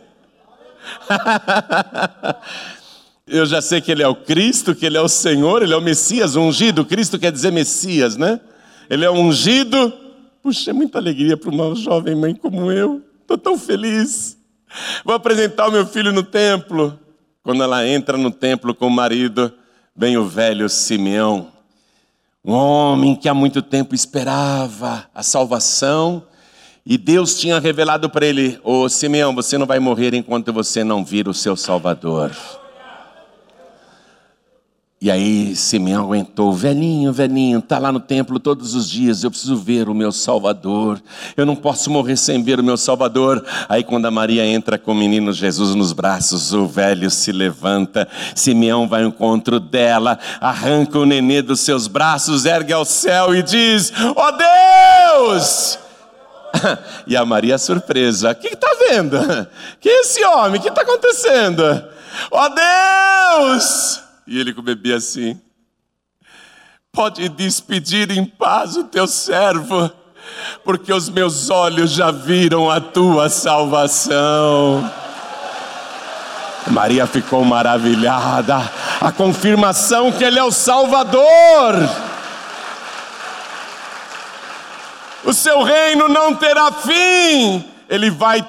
[3.26, 5.78] Eu já sei que ele é o Cristo, que ele é o Senhor, ele é
[5.78, 6.86] o Messias, ungido.
[6.86, 8.40] Cristo quer dizer Messias, né?
[8.90, 9.94] Ele é ungido
[10.44, 13.02] Puxa, é muita alegria para uma jovem mãe como eu.
[13.22, 14.38] Estou tão feliz.
[15.06, 17.00] Vou apresentar o meu filho no templo.
[17.42, 19.54] Quando ela entra no templo com o marido,
[19.96, 21.48] vem o velho Simeão,
[22.44, 26.24] um homem que há muito tempo esperava a salvação.
[26.86, 30.84] E Deus tinha revelado para ele: Ô oh, Simeão, você não vai morrer enquanto você
[30.84, 32.32] não vir o seu Salvador.
[35.04, 39.58] E aí Simeão aguentou, velhinho, velhinho, está lá no templo todos os dias, eu preciso
[39.58, 41.04] ver o meu Salvador,
[41.36, 43.44] eu não posso morrer sem ver o meu Salvador.
[43.68, 48.08] Aí quando a Maria entra com o menino Jesus nos braços, o velho se levanta,
[48.34, 53.44] Simeão vai ao encontro dela, arranca o nenê dos seus braços, ergue ao céu e
[53.44, 55.80] diz: Ó oh Deus!
[57.06, 59.18] e a Maria surpresa: O que está vendo?
[59.82, 60.62] Quem é esse homem?
[60.62, 61.62] O que está acontecendo?
[62.32, 63.93] Ó oh, Deus!
[64.26, 65.40] E ele bebê assim:
[66.92, 69.92] Pode despedir em paz o teu servo,
[70.64, 74.92] porque os meus olhos já viram a tua salvação.
[76.68, 81.24] Maria ficou maravilhada, a confirmação que Ele é o Salvador.
[85.24, 88.42] O seu reino não terá fim, Ele vai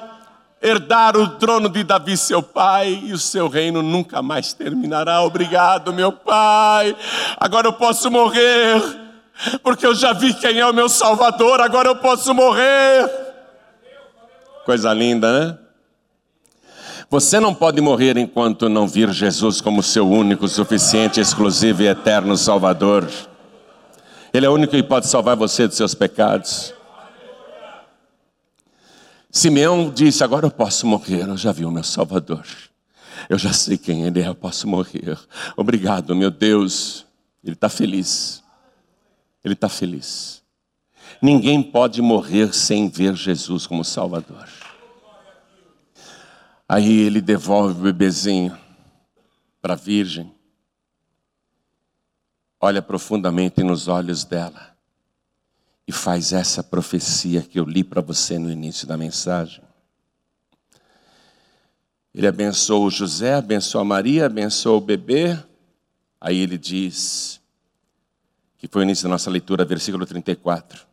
[0.65, 5.21] herdar o trono de Davi, seu pai, e o seu reino nunca mais terminará.
[5.21, 6.95] Obrigado, meu pai.
[7.37, 8.81] Agora eu posso morrer,
[9.61, 13.07] porque eu já vi quem é o meu Salvador, agora eu posso morrer.
[14.65, 15.57] Coisa linda, né?
[17.11, 22.35] Você não pode morrer enquanto não vir Jesus como seu único, suficiente, exclusivo e eterno
[22.35, 23.07] Salvador.
[24.33, 26.73] Ele é o único que pode salvar você dos seus pecados.
[29.35, 32.47] Simeão disse: Agora eu posso morrer, eu já vi o meu Salvador.
[33.29, 35.19] Eu já sei quem ele é, eu posso morrer.
[35.57, 37.05] Obrigado, meu Deus.
[37.43, 38.41] Ele está feliz.
[39.43, 40.41] Ele está feliz.
[41.21, 44.47] Ninguém pode morrer sem ver Jesus como Salvador.
[46.67, 48.57] Aí ele devolve o bebezinho
[49.61, 50.33] para a virgem,
[52.61, 54.74] olha profundamente nos olhos dela
[55.87, 59.63] e faz essa profecia que eu li para você no início da mensagem.
[62.13, 65.37] Ele abençoou José, abençoou Maria, abençoou o bebê.
[66.19, 67.41] Aí ele diz,
[68.57, 70.87] que foi o início da nossa leitura, versículo 34.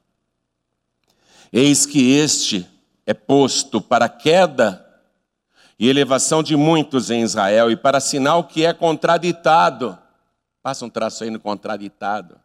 [1.53, 2.69] Eis que este
[3.07, 4.85] é posto para queda
[5.79, 9.99] e elevação de muitos em Israel, e para sinal que é contraditado.
[10.63, 12.42] Passa um traço aí no contraditado.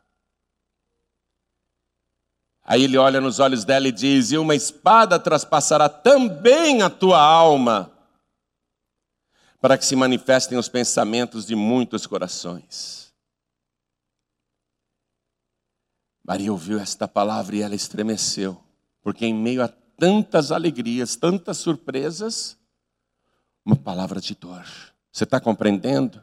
[2.67, 7.17] Aí ele olha nos olhos dela e diz: E uma espada traspassará também a tua
[7.17, 7.89] alma,
[9.61, 13.13] para que se manifestem os pensamentos de muitos corações.
[16.25, 18.61] Maria ouviu esta palavra e ela estremeceu,
[19.01, 22.57] porque em meio a tantas alegrias, tantas surpresas,
[23.63, 24.65] uma palavra de dor.
[25.09, 26.21] Você está compreendendo?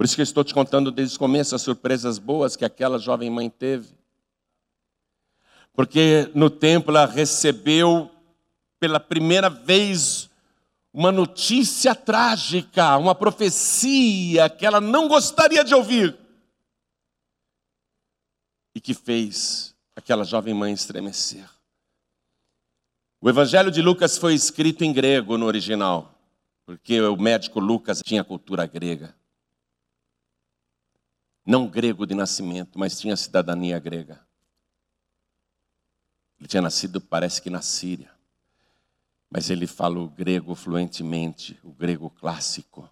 [0.00, 2.98] Por isso que eu estou te contando desde o começo as surpresas boas que aquela
[2.98, 3.94] jovem mãe teve.
[5.74, 8.10] Porque no templo ela recebeu
[8.78, 10.30] pela primeira vez
[10.90, 16.16] uma notícia trágica, uma profecia que ela não gostaria de ouvir.
[18.74, 21.44] E que fez aquela jovem mãe estremecer.
[23.20, 26.18] O Evangelho de Lucas foi escrito em grego no original,
[26.64, 29.19] porque o médico Lucas tinha cultura grega.
[31.50, 34.24] Não grego de nascimento, mas tinha cidadania grega.
[36.38, 38.08] Ele tinha nascido, parece que na Síria.
[39.28, 42.88] Mas ele fala o grego fluentemente, o grego clássico.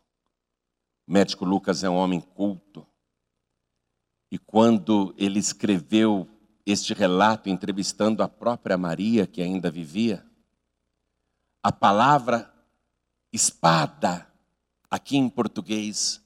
[1.06, 2.84] O médico Lucas é um homem culto.
[4.28, 6.28] E quando ele escreveu
[6.66, 10.26] este relato entrevistando a própria Maria, que ainda vivia,
[11.62, 12.52] a palavra
[13.32, 14.26] espada,
[14.90, 16.20] aqui em português,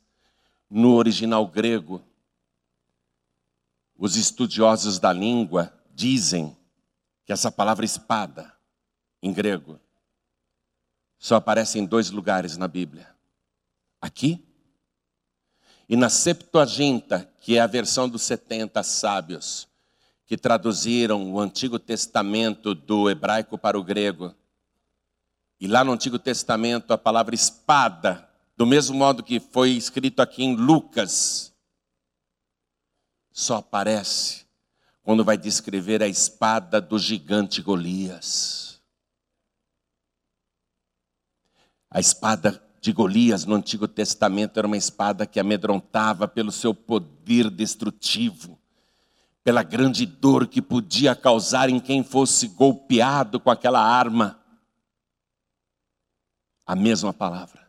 [0.71, 2.03] no original grego,
[4.03, 6.57] os estudiosos da língua dizem
[7.25, 8.53] que essa palavra espada,
[9.23, 9.79] em grego,
[11.21, 13.09] só aparece em dois lugares na Bíblia:
[14.01, 14.45] aqui
[15.89, 19.69] e na Septuaginta, que é a versão dos 70 sábios
[20.27, 24.35] que traduziram o Antigo Testamento do hebraico para o grego.
[25.61, 30.43] E lá no Antigo Testamento a palavra espada, do mesmo modo que foi escrito aqui
[30.43, 31.52] em Lucas,
[33.33, 34.47] só aparece
[35.03, 38.81] quando vai descrever a espada do gigante Golias.
[41.91, 47.51] A espada de Golias no Antigo Testamento era uma espada que amedrontava pelo seu poder
[47.51, 48.63] destrutivo
[49.45, 54.39] pela grande dor que podia causar em quem fosse golpeado com aquela arma.
[56.65, 57.61] A mesma palavra.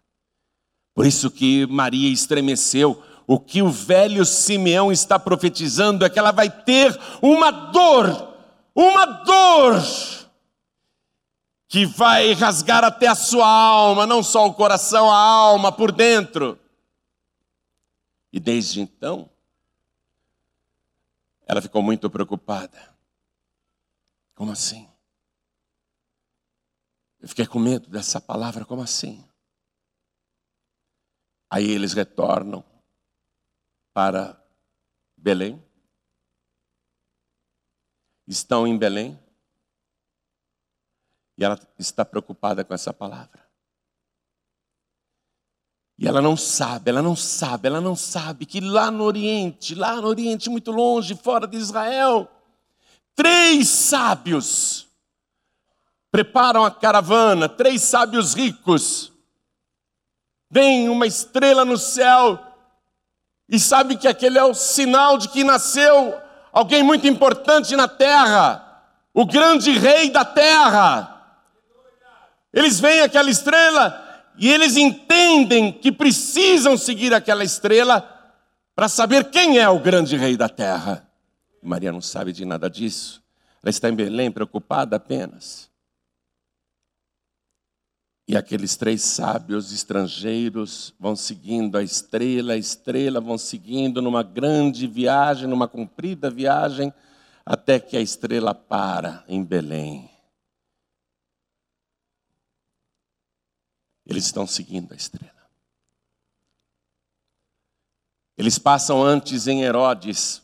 [0.93, 3.03] Por isso que Maria estremeceu.
[3.25, 8.35] O que o velho Simeão está profetizando é que ela vai ter uma dor,
[8.75, 9.81] uma dor,
[11.67, 16.59] que vai rasgar até a sua alma, não só o coração, a alma por dentro.
[18.31, 19.29] E desde então,
[21.47, 22.93] ela ficou muito preocupada.
[24.35, 24.87] Como assim?
[27.21, 29.23] Eu fiquei com medo dessa palavra, como assim?
[31.49, 32.63] Aí eles retornam
[33.93, 34.41] para
[35.15, 35.63] Belém.
[38.27, 39.19] estão em Belém.
[41.37, 43.43] E ela está preocupada com essa palavra.
[45.97, 49.95] E ela não sabe, ela não sabe, ela não sabe que lá no Oriente, lá
[50.01, 52.29] no Oriente, muito longe, fora de Israel,
[53.15, 54.87] três sábios
[56.11, 59.11] preparam a caravana, três sábios ricos.
[60.49, 62.52] Vem uma estrela no céu
[63.53, 66.19] e sabe que aquele é o sinal de que nasceu
[66.51, 68.81] alguém muito importante na terra,
[69.13, 71.23] o grande rei da terra.
[72.51, 78.01] Eles veem aquela estrela e eles entendem que precisam seguir aquela estrela
[78.75, 81.07] para saber quem é o grande rei da terra.
[81.61, 83.21] Maria não sabe de nada disso.
[83.61, 85.69] Ela está em Belém preocupada apenas.
[88.27, 94.87] E aqueles três sábios estrangeiros vão seguindo a estrela, a estrela vão seguindo numa grande
[94.87, 96.93] viagem, numa comprida viagem,
[97.45, 100.09] até que a estrela para em Belém.
[104.05, 105.33] Eles estão seguindo a estrela.
[108.37, 110.41] Eles passam antes em Herodes.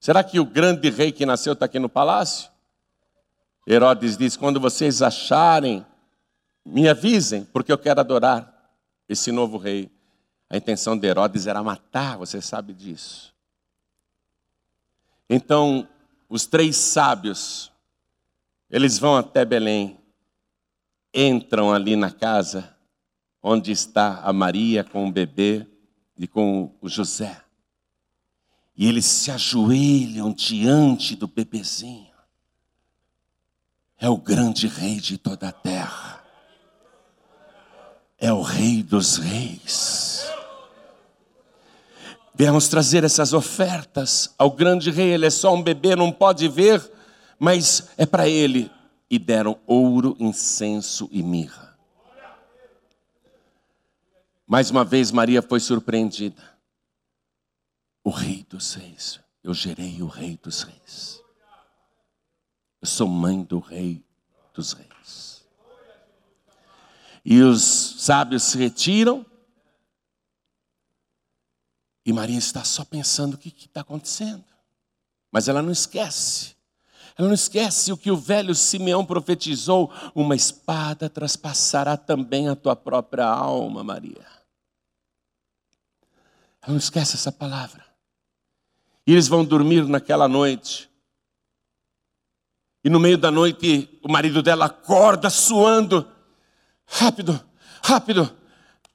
[0.00, 2.50] Será que o grande rei que nasceu está aqui no palácio?
[3.66, 5.84] Herodes diz: quando vocês acharem,
[6.66, 8.52] me avisem, porque eu quero adorar
[9.08, 9.90] esse novo rei.
[10.50, 13.34] A intenção de Herodes era matar, você sabe disso.
[15.30, 15.88] Então,
[16.28, 17.72] os três sábios,
[18.68, 19.98] eles vão até Belém
[21.16, 22.76] entram ali na casa
[23.42, 25.66] onde está a Maria com o bebê
[26.18, 27.42] e com o José.
[28.76, 32.14] E eles se ajoelham diante do bebezinho.
[33.98, 36.15] É o grande rei de toda a terra.
[38.18, 40.26] É o rei dos reis.
[42.34, 45.12] Viemos trazer essas ofertas ao grande rei.
[45.12, 46.92] Ele é só um bebê, não pode ver,
[47.38, 48.70] mas é para ele
[49.10, 51.76] e deram ouro, incenso e mirra.
[54.46, 56.42] Mais uma vez, Maria foi surpreendida.
[58.04, 61.20] O Rei dos Reis, eu gerei o Rei dos Reis.
[62.80, 64.04] Eu sou mãe do Rei
[64.54, 64.95] dos Reis.
[67.26, 67.60] E os
[67.98, 69.26] sábios se retiram.
[72.06, 74.44] E Maria está só pensando o que está acontecendo.
[75.30, 76.56] Mas ela não esquece
[77.18, 82.76] ela não esquece o que o velho Simeão profetizou: uma espada traspassará também a tua
[82.76, 84.26] própria alma, Maria.
[86.60, 87.84] Ela não esquece essa palavra.
[89.06, 90.90] E eles vão dormir naquela noite.
[92.84, 96.06] E no meio da noite, o marido dela acorda suando.
[96.86, 97.40] Rápido,
[97.82, 98.30] rápido.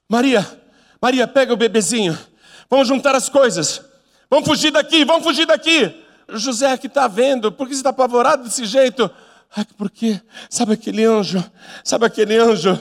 [0.08, 0.46] Maria,
[1.02, 2.18] Maria, pega o bebezinho.
[2.70, 3.82] Vamos juntar as coisas.
[4.30, 5.94] Vamos fugir daqui, vamos fugir daqui.
[6.30, 9.10] José que está vendo, por que você está apavorado desse jeito?
[9.56, 11.44] Ai, porque, sabe aquele anjo,
[11.84, 12.80] sabe aquele anjo,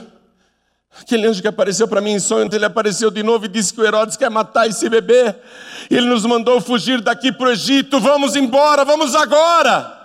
[0.97, 3.81] aquele anjo que apareceu para mim em sonho, ele apareceu de novo e disse que
[3.81, 5.35] o Herodes quer matar esse bebê,
[5.89, 9.97] ele nos mandou fugir daqui para o Egito, vamos embora, vamos agora.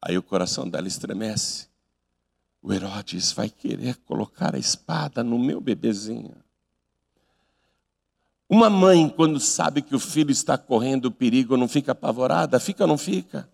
[0.00, 1.66] Aí o coração dela estremece,
[2.62, 6.36] o Herodes vai querer colocar a espada no meu bebezinho.
[8.48, 12.58] Uma mãe, quando sabe que o filho está correndo perigo, não fica apavorada?
[12.58, 13.48] Fica ou não fica?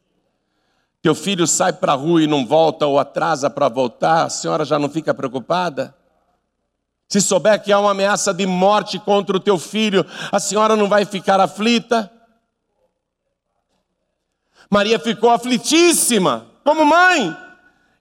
[1.03, 4.65] Teu filho sai para a rua e não volta ou atrasa para voltar, a senhora
[4.65, 5.95] já não fica preocupada?
[7.09, 10.89] Se souber que há uma ameaça de morte contra o teu filho, a senhora não
[10.89, 12.11] vai ficar aflita?
[14.69, 17.46] Maria ficou aflitíssima, como mãe.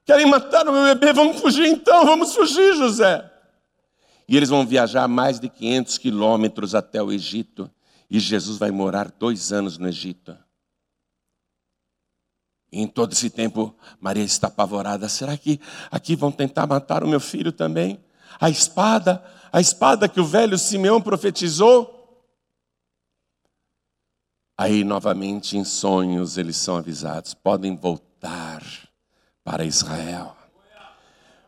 [0.05, 3.31] Querem matar o meu bebê, vamos fugir então, vamos fugir, José.
[4.27, 7.69] E eles vão viajar mais de 500 quilômetros até o Egito.
[8.09, 10.37] E Jesus vai morar dois anos no Egito.
[12.71, 15.09] E em todo esse tempo, Maria está apavorada.
[15.09, 18.03] Será que aqui vão tentar matar o meu filho também?
[18.39, 21.93] A espada, a espada que o velho Simeão profetizou?
[24.57, 28.61] Aí, novamente, em sonhos, eles são avisados: podem voltar
[29.45, 30.35] para Israel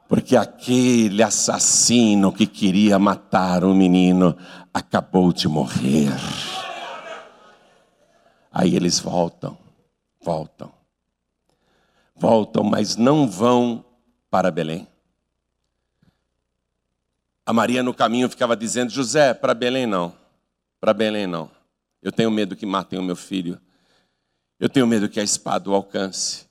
[0.07, 4.37] porque aquele assassino que queria matar o menino
[4.73, 6.09] acabou de morrer.
[8.51, 9.57] Aí eles voltam,
[10.21, 10.71] voltam,
[12.15, 13.83] voltam, mas não vão
[14.29, 14.87] para Belém.
[17.45, 20.15] A Maria no caminho ficava dizendo: José, para Belém não,
[20.79, 21.51] para Belém não.
[22.01, 23.59] Eu tenho medo que matem o meu filho.
[24.59, 26.46] Eu tenho medo que a espada o alcance.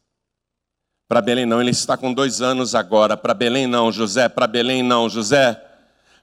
[1.08, 3.16] Para Belém não, ele está com dois anos agora.
[3.16, 4.28] Para Belém não, José.
[4.28, 5.62] Para Belém não, José.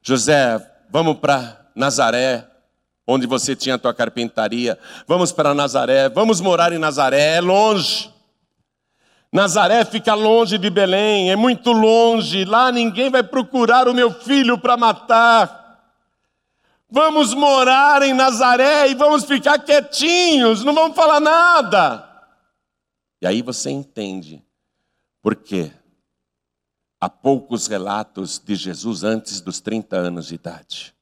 [0.01, 2.45] José, vamos para Nazaré,
[3.07, 4.77] onde você tinha a tua carpintaria.
[5.07, 8.11] Vamos para Nazaré, vamos morar em Nazaré, é longe.
[9.31, 14.57] Nazaré fica longe de Belém, é muito longe, lá ninguém vai procurar o meu filho
[14.57, 15.61] para matar.
[16.89, 22.07] Vamos morar em Nazaré e vamos ficar quietinhos, não vamos falar nada.
[23.21, 24.43] E aí você entende
[25.23, 25.71] por quê
[26.99, 30.93] há poucos relatos de Jesus antes dos 30 anos de idade.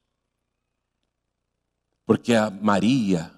[2.06, 3.32] Porque a Maria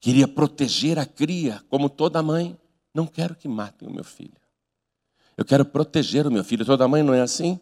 [0.00, 2.56] queria proteger a cria, como toda mãe.
[2.94, 4.40] Não quero que matem o meu filho.
[5.36, 6.64] Eu quero proteger o meu filho.
[6.64, 7.58] Toda mãe não é assim?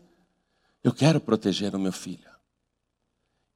[0.85, 2.31] Eu quero proteger o meu filho.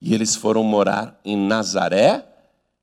[0.00, 2.26] E eles foram morar em Nazaré,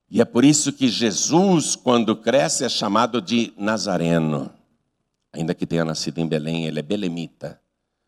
[0.09, 4.58] e é por isso que Jesus, quando cresce, é chamado de Nazareno.
[5.31, 7.59] Ainda que tenha nascido em Belém, ele é belemita.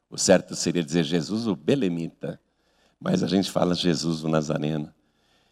[0.09, 2.39] O certo seria dizer Jesus o belemita,
[2.99, 4.93] mas a gente fala Jesus o Nazareno.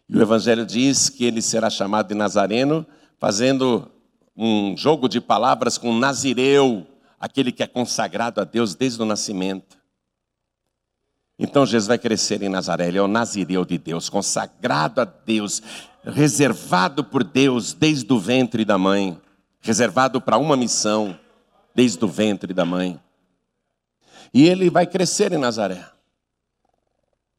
[0.08, 2.86] E o Evangelho diz que ele será chamado de Nazareno,
[3.18, 3.90] fazendo
[4.36, 6.86] um jogo de palavras com Nazireu,
[7.20, 9.78] aquele que é consagrado a Deus desde o nascimento.
[11.38, 15.62] Então Jesus vai crescer em Nazaré, ele é o Nazireu de Deus, consagrado a Deus,
[16.04, 19.20] reservado por Deus desde o ventre da mãe,
[19.62, 21.18] reservado para uma missão
[21.74, 23.00] desde o ventre da mãe.
[24.34, 25.86] E ele vai crescer em Nazaré.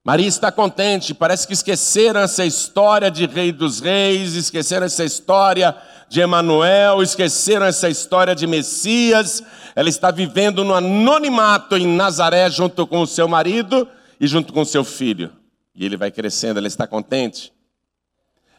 [0.03, 5.77] Maria está contente, parece que esqueceram essa história de Rei dos Reis, esqueceram essa história
[6.09, 9.43] de Emanuel, esqueceram essa história de Messias.
[9.77, 13.87] Ela está vivendo no anonimato em Nazaré junto com o seu marido
[14.19, 15.31] e junto com o seu filho.
[15.75, 17.53] E ele vai crescendo, ela está contente.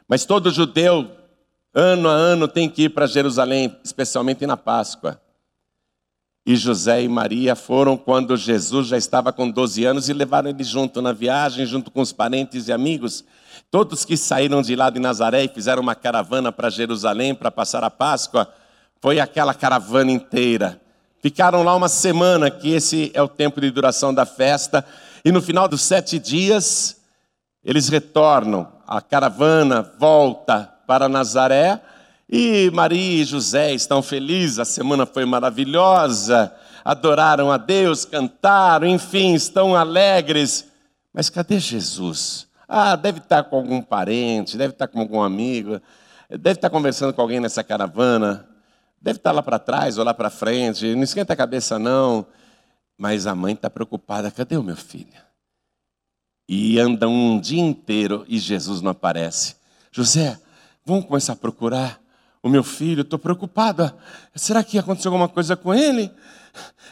[0.08, 1.10] Mas todo judeu,
[1.74, 5.20] ano a ano, tem que ir para Jerusalém, especialmente na Páscoa.
[6.46, 10.64] E José e Maria foram quando Jesus já estava com 12 anos e levaram ele
[10.64, 13.24] junto na viagem, junto com os parentes e amigos.
[13.70, 17.84] Todos que saíram de lá de Nazaré e fizeram uma caravana para Jerusalém para passar
[17.84, 18.52] a Páscoa,
[19.00, 20.82] foi aquela caravana inteira.
[21.22, 24.84] Ficaram lá uma semana, que esse é o tempo de duração da festa,
[25.24, 26.98] e no final dos sete dias,
[27.64, 31.80] eles retornam, a caravana volta para Nazaré,
[32.32, 36.56] e Maria e José estão felizes, a semana foi maravilhosa,
[36.86, 40.66] adoraram a Deus, cantaram, enfim, estão alegres.
[41.14, 42.48] Mas cadê Jesus?
[42.70, 45.82] Ah, deve estar com algum parente, deve estar com algum amigo,
[46.30, 48.48] deve estar conversando com alguém nessa caravana,
[49.02, 52.26] deve estar lá para trás ou lá para frente, não esquenta a cabeça não.
[52.98, 55.20] Mas a mãe está preocupada, cadê o meu filho?
[56.48, 59.56] E andam um dia inteiro e Jesus não aparece.
[59.92, 60.40] José,
[60.86, 62.01] vamos começar a procurar
[62.44, 63.96] o meu filho, estou preocupada.
[64.36, 66.12] Será que aconteceu alguma coisa com ele?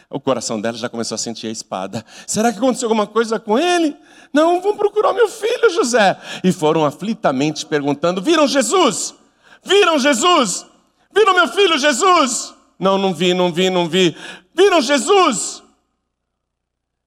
[0.08, 2.04] O coração dela já começou a sentir a espada.
[2.26, 3.96] Será que aconteceu alguma coisa com ele?
[4.32, 6.18] Não, vamos procurar meu filho, José.
[6.42, 9.14] E foram aflitamente perguntando: Viram Jesus?
[9.62, 10.66] Viram Jesus?
[11.14, 12.54] Viram meu filho Jesus?
[12.78, 14.16] Não, não vi, não vi, não vi.
[14.54, 15.62] Viram Jesus?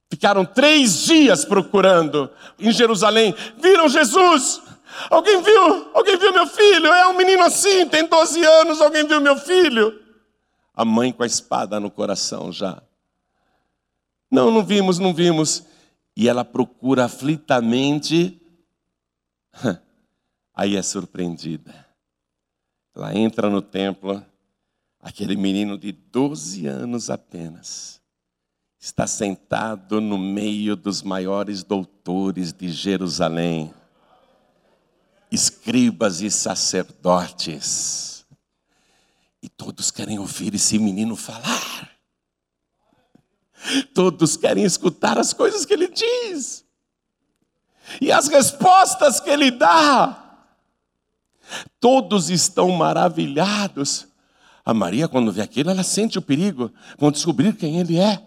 [0.09, 2.29] Ficaram três dias procurando
[2.59, 3.33] em Jerusalém.
[3.57, 4.61] Viram Jesus?
[5.09, 5.91] Alguém viu?
[5.93, 6.87] Alguém viu meu filho?
[6.87, 10.01] É um menino assim, tem 12 anos, alguém viu meu filho?
[10.73, 12.81] A mãe com a espada no coração já.
[14.29, 15.63] Não, não vimos, não vimos.
[16.15, 18.39] E ela procura aflitamente.
[20.55, 21.87] Aí é surpreendida.
[22.95, 24.23] Ela entra no templo,
[24.99, 27.99] aquele menino de 12 anos apenas,
[28.79, 33.73] está sentado no meio dos maiores doutores de Jerusalém
[35.33, 38.23] escribas e sacerdotes.
[39.41, 41.89] E todos querem ouvir esse menino falar.
[43.93, 46.63] Todos querem escutar as coisas que ele diz.
[47.99, 50.45] E as respostas que ele dá.
[51.79, 54.07] Todos estão maravilhados.
[54.63, 56.71] A Maria, quando vê aquilo, ela sente o perigo.
[56.97, 58.21] Vão descobrir quem ele é.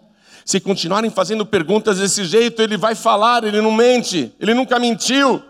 [0.45, 5.43] Se continuarem fazendo perguntas desse jeito, ele vai falar, ele não mente, ele nunca mentiu.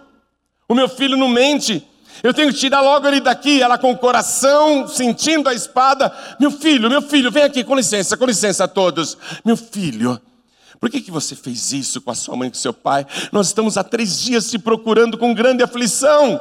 [0.67, 1.87] O meu filho não mente.
[2.23, 6.11] Eu tenho que tirar logo ele daqui, ela com o coração sentindo a espada.
[6.39, 9.17] Meu filho, meu filho, vem aqui, com licença, com licença a todos.
[9.45, 10.19] Meu filho,
[10.79, 13.05] por que, que você fez isso com a sua mãe e com seu pai?
[13.31, 16.39] Nós estamos há três dias te procurando com grande aflição.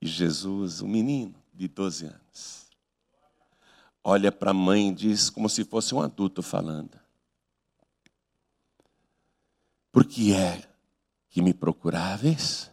[0.00, 2.70] E Jesus, o menino de 12 anos,
[4.02, 6.98] olha para a mãe e diz como se fosse um adulto falando.
[9.92, 10.69] Por que é
[11.30, 12.70] que me procuráveis?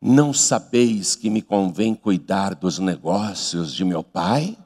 [0.00, 4.58] Não sabeis que me convém cuidar dos negócios de meu pai?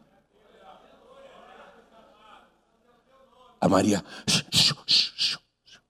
[3.60, 4.02] A Maria,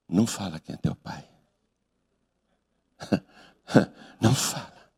[0.09, 1.25] não fala quem é teu pai.
[4.21, 4.91] Não fala.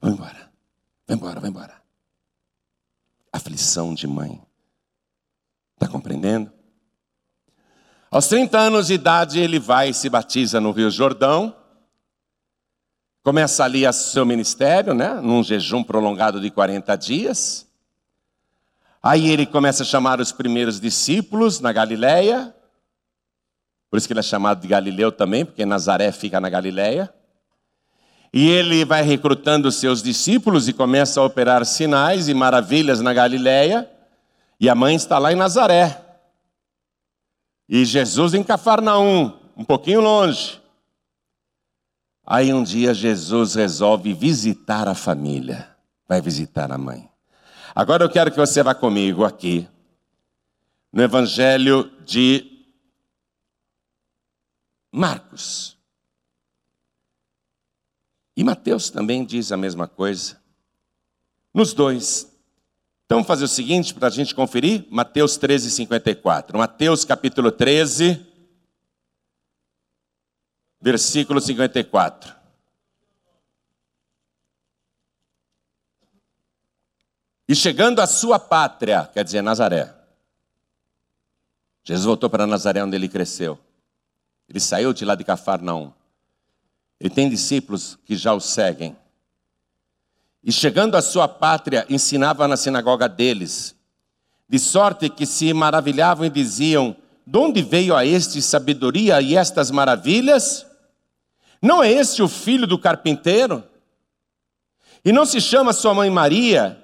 [0.00, 0.52] Vai embora.
[1.06, 1.82] Vai embora, vai embora.
[3.32, 4.42] Aflição de mãe.
[5.74, 6.52] Está compreendendo?
[8.12, 11.56] Aos 30 anos de idade, ele vai e se batiza no Rio Jordão.
[13.24, 15.14] Começa ali seu ministério, né?
[15.14, 17.66] Num jejum prolongado de 40 dias.
[19.02, 22.54] Aí ele começa a chamar os primeiros discípulos na Galileia.
[23.90, 27.10] Por isso que ele é chamado de Galileu também, porque Nazaré fica na Galileia.
[28.30, 33.90] E ele vai recrutando seus discípulos e começa a operar sinais e maravilhas na Galileia.
[34.60, 36.11] E a mãe está lá em Nazaré.
[37.74, 40.60] E Jesus em Cafarnaum, um pouquinho longe.
[42.22, 45.74] Aí um dia Jesus resolve visitar a família.
[46.06, 47.08] Vai visitar a mãe.
[47.74, 49.66] Agora eu quero que você vá comigo aqui
[50.92, 52.62] no Evangelho de
[54.92, 55.78] Marcos.
[58.36, 60.38] E Mateus também diz a mesma coisa.
[61.54, 62.31] Nos dois.
[63.12, 66.56] Então vamos fazer o seguinte para a gente conferir: Mateus 13, 54.
[66.56, 68.26] Mateus capítulo 13,
[70.80, 72.34] versículo 54.
[77.46, 79.94] E chegando à sua pátria, quer dizer, Nazaré.
[81.84, 83.58] Jesus voltou para Nazaré, onde ele cresceu.
[84.48, 85.92] Ele saiu de lá de Cafarnaum.
[86.98, 88.96] Ele tem discípulos que já o seguem.
[90.44, 93.76] E chegando à sua pátria, ensinava na sinagoga deles,
[94.48, 99.70] de sorte que se maravilhavam e diziam: De onde veio a este sabedoria e estas
[99.70, 100.66] maravilhas?
[101.60, 103.62] Não é este o filho do carpinteiro?
[105.04, 106.78] E não se chama sua mãe Maria?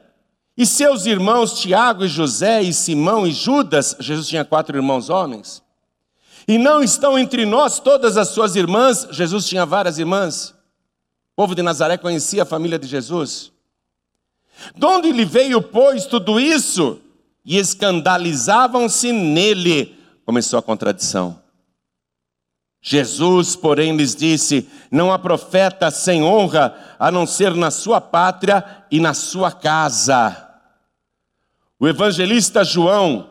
[0.57, 5.63] E seus irmãos Tiago e José e Simão e Judas, Jesus tinha quatro irmãos homens.
[6.49, 10.55] E não estão entre nós todas as suas irmãs, Jesus tinha várias irmãs.
[11.39, 13.53] O povo de Nazaré conhecia a família de Jesus.
[14.75, 17.01] De onde lhe veio, pois, tudo isso?
[17.45, 19.97] E escandalizavam-se nele.
[20.27, 21.41] Começou a contradição.
[22.83, 28.65] Jesus, porém, lhes disse: Não há profeta sem honra a não ser na sua pátria
[28.91, 30.45] e na sua casa.
[31.79, 33.31] O evangelista João,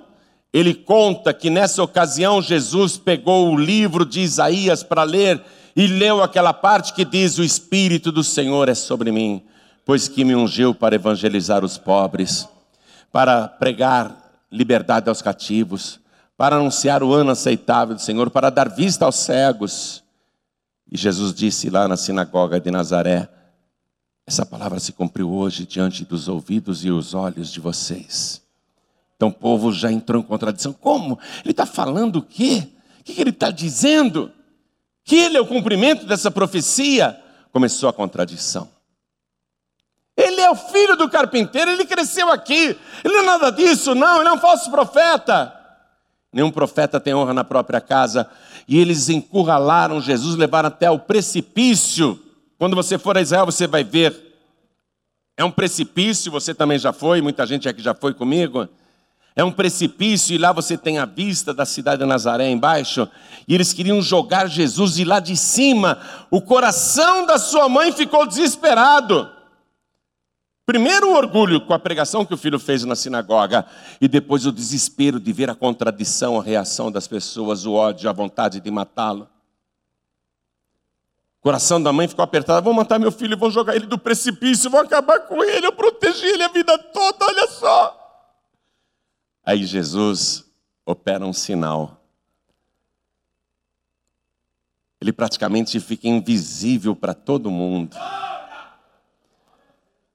[0.53, 5.43] ele conta que nessa ocasião Jesus pegou o livro de Isaías para ler
[5.77, 9.43] e leu aquela parte que diz: O Espírito do Senhor é sobre mim,
[9.85, 12.49] pois que me ungiu para evangelizar os pobres,
[13.11, 15.99] para pregar liberdade aos cativos,
[16.35, 20.03] para anunciar o ano aceitável do Senhor, para dar vista aos cegos.
[20.91, 23.29] E Jesus disse lá na sinagoga de Nazaré:
[24.25, 28.41] essa palavra se cumpriu hoje diante dos ouvidos e os olhos de vocês.
[29.15, 30.73] Então o povo já entrou em contradição.
[30.73, 31.19] Como?
[31.43, 32.67] Ele está falando o quê?
[32.99, 34.31] O que ele está dizendo?
[35.07, 37.17] Que ele é o cumprimento dessa profecia?
[37.53, 38.69] Começou a contradição.
[40.17, 42.77] Ele é o filho do carpinteiro, ele cresceu aqui.
[43.05, 45.53] Ele não é nada disso, não, ele é um falso profeta.
[46.33, 48.29] Nenhum profeta tem honra na própria casa.
[48.67, 52.21] E eles encurralaram Jesus, levaram até o precipício.
[52.57, 54.13] Quando você for a Israel, você vai ver.
[55.37, 58.67] É um precipício, você também já foi, muita gente aqui já foi comigo.
[59.37, 63.07] É um precipício e lá você tem a vista da cidade de Nazaré embaixo.
[63.47, 65.99] E eles queriam jogar Jesus de lá de cima.
[66.31, 69.29] O coração da sua mãe ficou desesperado.
[70.65, 73.65] Primeiro o orgulho com a pregação que o filho fez na sinagoga,
[74.01, 78.13] e depois o desespero de ver a contradição, a reação das pessoas, o ódio, a
[78.13, 79.29] vontade de matá-lo.
[81.39, 84.69] O coração da mãe ficou apertado: vão matar meu filho, vão jogar ele do precipício,
[84.69, 88.06] vão acabar com ele, eu protegi ele a vida toda, olha só.
[89.47, 90.43] Aí Jesus
[90.85, 92.03] opera um sinal.
[94.99, 97.95] Ele praticamente fica invisível para todo mundo.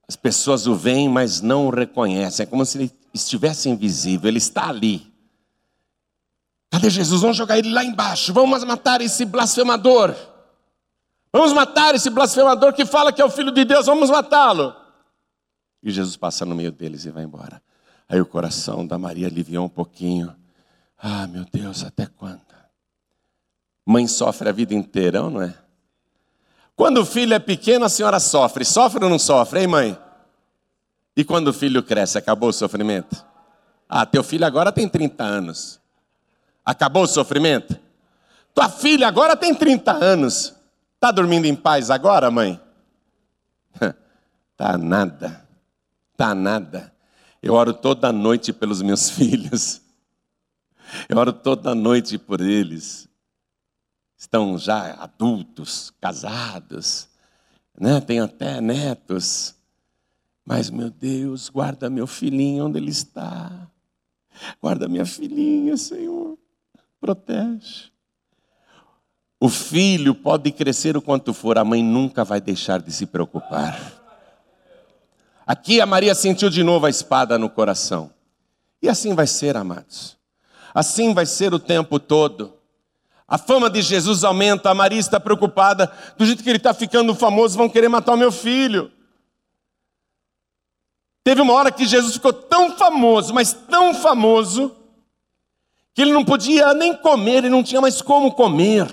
[0.07, 2.45] As pessoas o veem, mas não o reconhecem.
[2.45, 4.29] É como se ele estivesse invisível.
[4.29, 5.11] Ele está ali.
[6.71, 7.23] Cadê Jesus?
[7.23, 8.35] Vamos jogar ele lá embaixo.
[8.35, 10.15] Vamos matar esse blasfemador.
[11.33, 13.87] Vamos matar esse blasfemador que fala que é o filho de Deus.
[13.87, 14.77] Vamos matá-lo.
[15.83, 17.63] E Jesus passa no meio deles e vai embora.
[18.13, 20.37] Aí o coração da Maria aliviou um pouquinho.
[20.99, 22.43] Ah, meu Deus, até quando?
[23.87, 25.55] Mãe sofre a vida inteira, não é?
[26.77, 28.67] Quando o filho é pequeno, a senhora sofre.
[28.67, 29.99] Sofre ou não sofre, hein, mãe?
[31.17, 33.25] E quando o filho cresce, acabou o sofrimento?
[33.89, 35.81] Ah, teu filho agora tem 30 anos.
[36.63, 37.81] Acabou o sofrimento?
[38.55, 40.55] Tua filha agora tem 30 anos.
[41.01, 42.61] Tá dormindo em paz agora, mãe?
[44.55, 45.49] tá nada.
[46.15, 46.93] Tá nada.
[47.43, 49.83] Eu oro toda noite pelos meus filhos.
[51.09, 53.09] Eu oro toda noite por eles.
[54.17, 57.09] Estão já adultos, casados,
[57.79, 58.01] né?
[58.01, 59.57] Tem até netos.
[60.45, 63.69] Mas, meu Deus, guarda meu filhinho onde ele está.
[64.61, 66.39] Guarda minha filhinha, Senhor.
[67.01, 67.91] Protege.
[69.41, 74.02] O filho pode crescer o quanto for, a mãe nunca vai deixar de se preocupar.
[75.47, 78.11] Aqui a Maria sentiu de novo a espada no coração.
[78.81, 80.17] E assim vai ser, amados.
[80.75, 82.55] Assim vai ser o tempo todo.
[83.27, 85.93] A fama de Jesus aumenta, a Maria está preocupada.
[86.17, 88.91] Do jeito que ele está ficando famoso, vão querer matar o meu filho.
[91.25, 94.77] Teve uma hora que Jesus ficou tão famoso, mas tão famoso,
[95.95, 98.89] que ele não podia nem comer, ele não tinha mais como comer,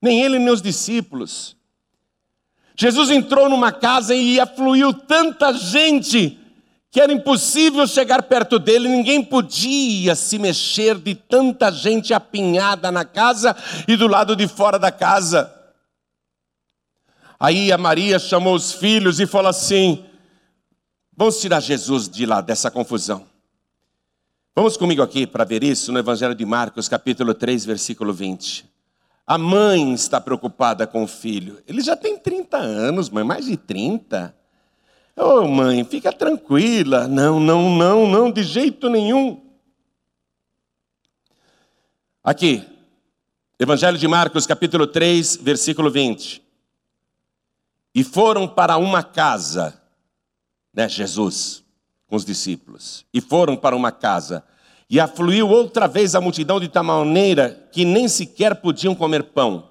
[0.00, 1.55] nem ele nem os discípulos.
[2.78, 6.38] Jesus entrou numa casa e afluiu tanta gente
[6.90, 13.04] que era impossível chegar perto dele, ninguém podia se mexer de tanta gente apinhada na
[13.04, 13.54] casa
[13.86, 15.52] e do lado de fora da casa.
[17.38, 20.06] Aí a Maria chamou os filhos e falou assim:
[21.14, 23.26] Vamos tirar Jesus de lá dessa confusão.
[24.54, 28.75] Vamos comigo aqui para ver isso no Evangelho de Marcos, capítulo 3, versículo 20.
[29.26, 31.62] A mãe está preocupada com o filho.
[31.66, 34.34] Ele já tem 30 anos, mãe, mais de 30.
[35.16, 37.08] Ô oh, mãe, fica tranquila.
[37.08, 39.42] Não, não, não, não, de jeito nenhum.
[42.22, 42.64] Aqui,
[43.58, 46.42] Evangelho de Marcos, capítulo 3, versículo 20.
[47.94, 49.80] E foram para uma casa
[50.76, 51.64] né, Jesus
[52.06, 54.44] com os discípulos, e foram para uma casa.
[54.88, 59.68] E afluiu outra vez a multidão de tal maneira que nem sequer podiam comer pão.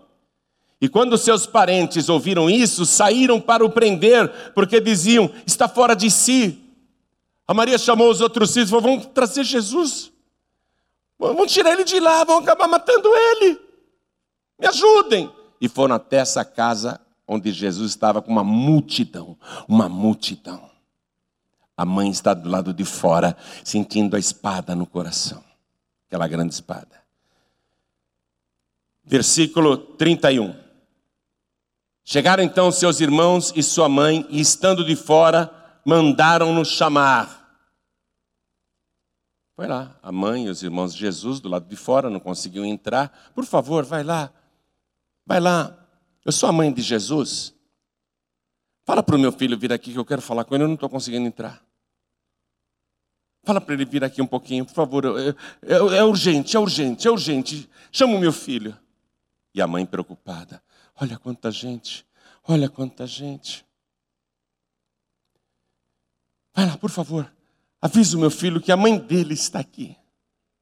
[0.81, 6.11] E quando seus parentes ouviram isso, saíram para o prender, porque diziam: está fora de
[6.11, 6.61] si.
[7.47, 10.11] A Maria chamou os outros filhos e falou: vamos trazer Jesus.
[11.17, 13.57] Vamos tirar ele de lá, vão acabar matando ele.
[14.59, 15.31] Me ajudem.
[15.61, 19.37] E foram até essa casa onde Jesus estava com uma multidão,
[19.67, 20.69] uma multidão.
[21.77, 25.43] A mãe está do lado de fora, sentindo a espada no coração
[26.15, 27.03] aquela grande espada.
[29.03, 30.55] Versículo 31.
[32.03, 35.51] Chegaram então seus irmãos e sua mãe, e estando de fora,
[35.85, 37.43] mandaram-no chamar.
[39.55, 42.65] Foi lá, a mãe e os irmãos de Jesus do lado de fora não conseguiam
[42.65, 43.31] entrar.
[43.33, 44.31] Por favor, vai lá,
[45.25, 45.75] vai lá.
[46.23, 47.53] Eu sou a mãe de Jesus.
[48.83, 50.75] Fala para o meu filho vir aqui que eu quero falar com ele, eu não
[50.75, 51.64] estou conseguindo entrar.
[53.45, 55.05] Fala para ele vir aqui um pouquinho, por favor.
[55.05, 55.29] É,
[55.61, 57.69] é, é, urgente, é urgente, é urgente.
[57.91, 58.75] Chama o meu filho.
[59.53, 60.61] E a mãe preocupada.
[60.99, 62.05] Olha quanta gente,
[62.47, 63.63] olha quanta gente.
[66.55, 67.31] Vai lá, por favor.
[67.79, 69.95] Avisa o meu filho que a mãe dele está aqui.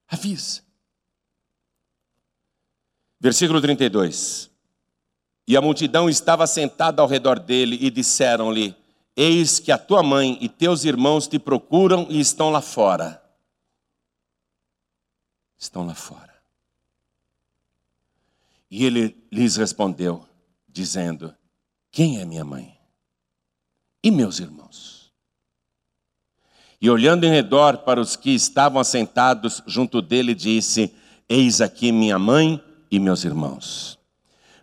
[0.10, 0.62] Avisa.
[3.20, 4.52] Versículo 32.
[5.48, 8.76] E a multidão estava sentada ao redor dele e disseram-lhe:
[9.16, 13.24] Eis que a tua mãe e teus irmãos te procuram e estão lá fora.
[15.58, 16.34] Estão lá fora.
[18.70, 20.28] E ele lhes respondeu,
[20.68, 21.34] dizendo:
[21.92, 22.76] Quem é minha mãe?
[24.04, 25.14] E meus irmãos?
[26.82, 30.94] E olhando em redor para os que estavam assentados junto dele, disse:
[31.30, 32.62] Eis aqui minha mãe
[32.92, 33.98] e meus irmãos.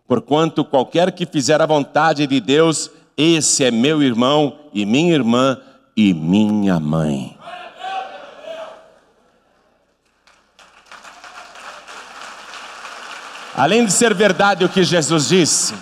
[0.07, 5.61] Porquanto qualquer que fizer a vontade de Deus, esse é meu irmão e minha irmã
[5.97, 7.37] e minha mãe.
[13.55, 15.75] Além de ser verdade o que Jesus disse,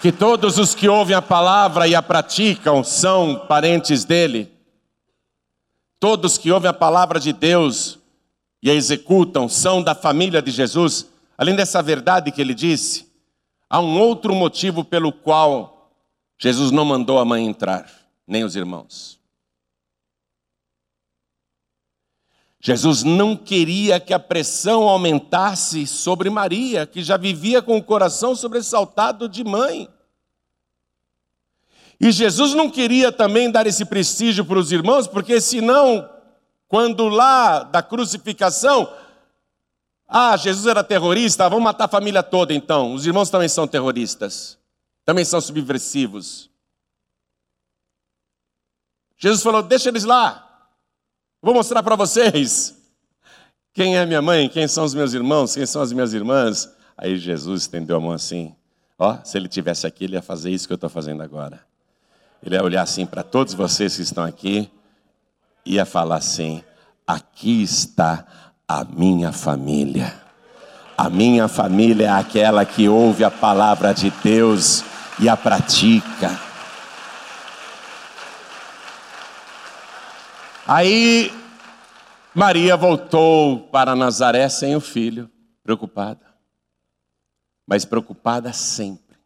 [0.00, 4.50] que todos os que ouvem a palavra e a praticam são parentes dele,
[6.00, 7.98] todos que ouvem a palavra de Deus
[8.62, 11.06] e a executam são da família de Jesus,
[11.36, 13.11] além dessa verdade que ele disse,
[13.72, 15.90] Há um outro motivo pelo qual
[16.38, 17.90] Jesus não mandou a mãe entrar,
[18.26, 19.18] nem os irmãos.
[22.60, 28.36] Jesus não queria que a pressão aumentasse sobre Maria, que já vivia com o coração
[28.36, 29.88] sobressaltado de mãe.
[31.98, 36.10] E Jesus não queria também dar esse prestígio para os irmãos, porque senão,
[36.68, 38.92] quando lá da crucificação,
[40.14, 42.92] ah, Jesus era terrorista, vamos matar a família toda então.
[42.92, 44.58] Os irmãos também são terroristas,
[45.06, 46.50] também são subversivos.
[49.16, 50.68] Jesus falou: Deixa eles lá,
[51.40, 52.76] vou mostrar para vocês
[53.72, 56.70] quem é minha mãe, quem são os meus irmãos, quem são as minhas irmãs.
[56.94, 58.54] Aí Jesus estendeu a mão assim:
[58.98, 61.64] Ó, se ele tivesse aqui, ele ia fazer isso que eu estou fazendo agora.
[62.42, 64.70] Ele ia olhar assim para todos vocês que estão aqui,
[65.64, 66.62] ia falar assim:
[67.06, 68.26] Aqui está
[68.68, 70.20] a minha família.
[70.96, 74.84] A minha família é aquela que ouve a palavra de Deus
[75.18, 76.30] e a pratica.
[80.66, 81.32] Aí
[82.34, 85.30] Maria voltou para Nazaré sem o filho,
[85.62, 86.24] preocupada,
[87.66, 89.18] mas preocupada sempre.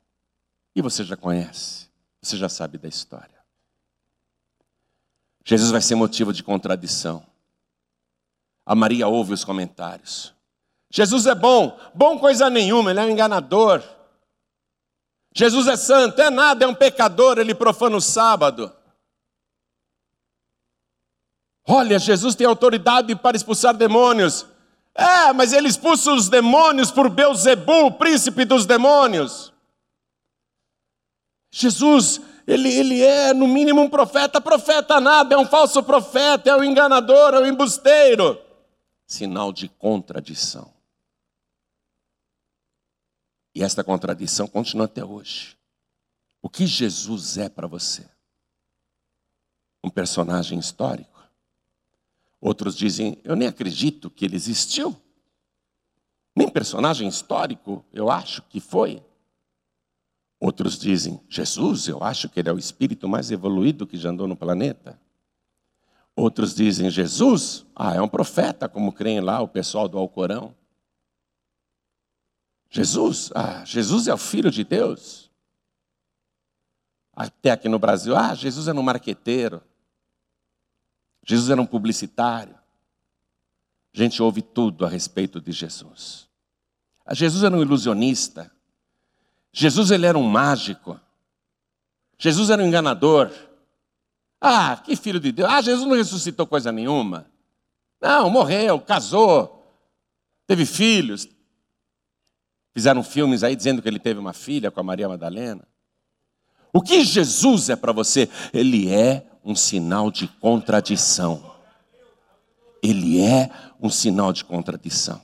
[0.74, 1.88] E você já conhece,
[2.20, 3.36] você já sabe da história.
[5.44, 7.24] Jesus vai ser motivo de contradição.
[8.66, 10.34] A Maria ouve os comentários.
[10.90, 13.82] Jesus é bom, bom coisa nenhuma, ele é um enganador.
[15.32, 18.72] Jesus é santo, é nada, é um pecador, ele profana o sábado.
[21.68, 24.46] Olha, Jesus tem autoridade para expulsar demônios.
[24.94, 29.52] É, mas ele expulsa os demônios por Beuzebu, príncipe dos demônios.
[31.50, 36.56] Jesus, ele, ele é no mínimo um profeta, profeta nada, é um falso profeta, é
[36.56, 38.45] um enganador, é um embusteiro.
[39.06, 40.74] Sinal de contradição.
[43.54, 45.56] E esta contradição continua até hoje.
[46.42, 48.06] O que Jesus é para você?
[49.82, 51.22] Um personagem histórico?
[52.40, 54.94] Outros dizem, eu nem acredito que ele existiu.
[56.36, 59.02] Nem personagem histórico, eu acho que foi.
[60.38, 64.28] Outros dizem, Jesus, eu acho que ele é o espírito mais evoluído que já andou
[64.28, 65.00] no planeta.
[66.16, 70.54] Outros dizem, Jesus, ah, é um profeta, como creem lá o pessoal do Alcorão.
[72.70, 75.30] Jesus, ah, Jesus é o Filho de Deus.
[77.12, 79.62] Até aqui no Brasil, ah, Jesus era um marqueteiro.
[81.22, 82.54] Jesus era um publicitário.
[83.94, 86.28] A gente ouve tudo a respeito de Jesus.
[87.04, 88.50] Ah, Jesus era um ilusionista.
[89.52, 90.98] Jesus ele era um mágico.
[92.18, 93.30] Jesus era um enganador.
[94.46, 95.48] Ah, que filho de Deus.
[95.50, 97.26] Ah, Jesus não ressuscitou coisa nenhuma.
[98.00, 99.64] Não, morreu, casou,
[100.46, 101.28] teve filhos,
[102.76, 105.66] Fizeram filmes aí dizendo que ele teve uma filha com a Maria Madalena.
[106.74, 108.28] O que Jesus é para você?
[108.52, 111.54] Ele é um sinal de contradição.
[112.82, 115.22] Ele é um sinal de contradição.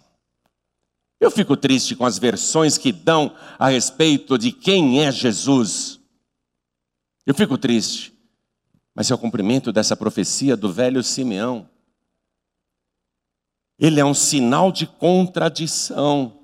[1.21, 6.01] Eu fico triste com as versões que dão a respeito de quem é Jesus.
[7.27, 8.12] Eu fico triste,
[8.95, 11.69] mas é o cumprimento dessa profecia do velho Simeão.
[13.79, 16.41] Ele é um sinal de contradição.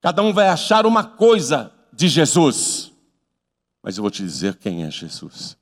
[0.00, 2.90] Cada um vai achar uma coisa de Jesus.
[3.82, 5.56] Mas eu vou te dizer quem é Jesus.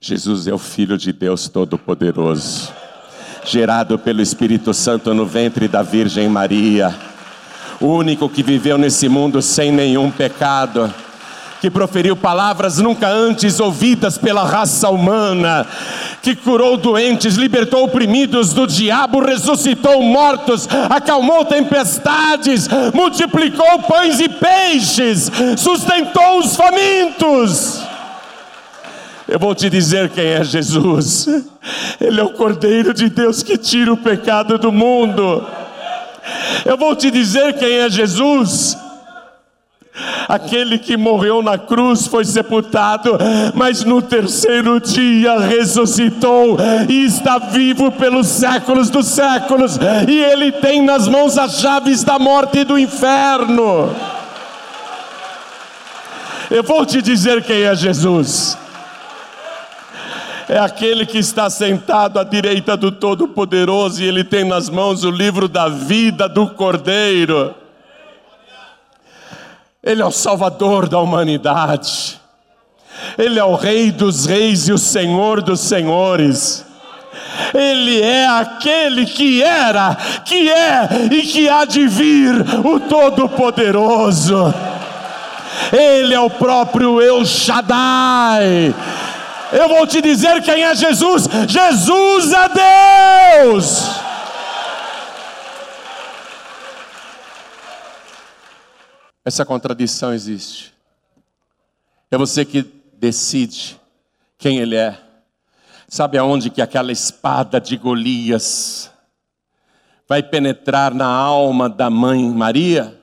[0.00, 2.72] Jesus é o Filho de Deus Todo-Poderoso,
[3.44, 6.96] gerado pelo Espírito Santo no ventre da Virgem Maria,
[7.80, 10.92] o único que viveu nesse mundo sem nenhum pecado
[11.60, 15.66] que proferiu palavras nunca antes ouvidas pela raça humana,
[16.22, 25.30] que curou doentes, libertou oprimidos do diabo, ressuscitou mortos, acalmou tempestades, multiplicou pães e peixes,
[25.56, 27.82] sustentou os famintos.
[29.26, 31.28] Eu vou te dizer quem é Jesus.
[32.00, 35.46] Ele é o Cordeiro de Deus que tira o pecado do mundo.
[36.64, 38.76] Eu vou te dizer quem é Jesus.
[40.28, 43.18] Aquele que morreu na cruz foi sepultado,
[43.54, 50.82] mas no terceiro dia ressuscitou e está vivo pelos séculos dos séculos, e ele tem
[50.82, 53.94] nas mãos as chaves da morte e do inferno.
[56.50, 58.56] Eu vou te dizer quem é Jesus.
[60.48, 65.10] É aquele que está sentado à direita do Todo-Poderoso e ele tem nas mãos o
[65.10, 67.54] livro da vida do Cordeiro.
[69.88, 72.20] Ele é o Salvador da humanidade.
[73.16, 76.62] Ele é o Rei dos Reis e o Senhor dos Senhores.
[77.54, 82.34] Ele é aquele que era, que é e que há de vir,
[82.66, 84.52] o Todo-Poderoso.
[85.72, 88.74] Ele é o próprio El Shaddai.
[89.50, 94.07] Eu vou te dizer quem é Jesus: Jesus é Deus.
[99.28, 100.72] Essa contradição existe.
[102.10, 102.62] É você que
[102.94, 103.78] decide
[104.38, 104.98] quem ele é.
[105.86, 108.90] Sabe aonde que aquela espada de Golias
[110.08, 112.98] vai penetrar na alma da mãe Maria?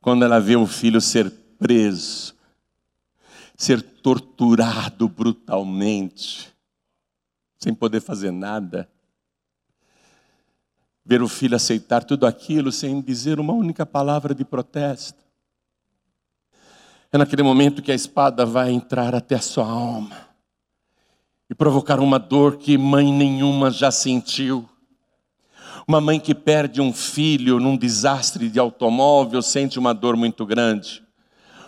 [0.00, 1.28] Quando ela vê o filho ser
[1.58, 2.32] preso,
[3.56, 6.54] ser torturado brutalmente,
[7.58, 8.88] sem poder fazer nada
[11.06, 15.24] ver o filho aceitar tudo aquilo sem dizer uma única palavra de protesto.
[17.12, 20.26] É naquele momento que a espada vai entrar até a sua alma
[21.48, 24.68] e provocar uma dor que mãe nenhuma já sentiu.
[25.86, 31.04] Uma mãe que perde um filho num desastre de automóvel sente uma dor muito grande.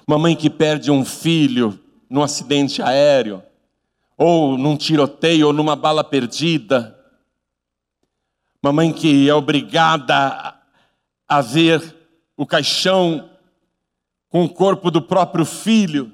[0.04, 1.78] Uma mãe que perde um filho
[2.10, 3.40] num acidente aéreo
[4.16, 6.97] ou num tiroteio, ou numa bala perdida.
[8.62, 10.54] Mamãe que é obrigada
[11.28, 11.96] a ver
[12.36, 13.30] o caixão
[14.28, 16.12] com o corpo do próprio filho.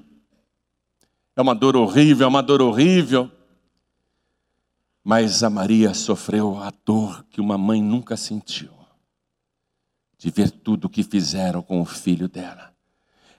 [1.37, 3.31] É uma dor horrível, é uma dor horrível.
[5.03, 8.73] Mas a Maria sofreu a dor que uma mãe nunca sentiu,
[10.17, 12.73] de ver tudo o que fizeram com o filho dela.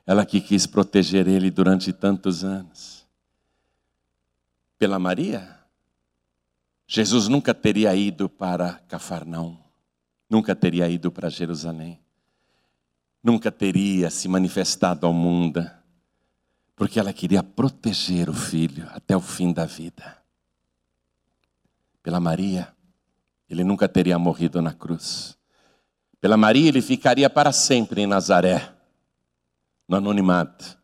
[0.05, 3.07] Ela que quis proteger ele durante tantos anos.
[4.77, 5.54] Pela Maria,
[6.87, 9.57] Jesus nunca teria ido para Cafarnaum,
[10.29, 11.99] nunca teria ido para Jerusalém,
[13.23, 15.67] nunca teria se manifestado ao mundo,
[16.75, 20.17] porque ela queria proteger o filho até o fim da vida.
[22.03, 22.71] Pela Maria,
[23.49, 25.35] ele nunca teria morrido na cruz.
[26.21, 28.73] Pela Maria, ele ficaria para sempre em Nazaré,
[29.87, 30.77] no anonimato,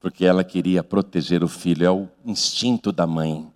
[0.00, 3.51] porque ela queria proteger o filho, é o instinto da mãe.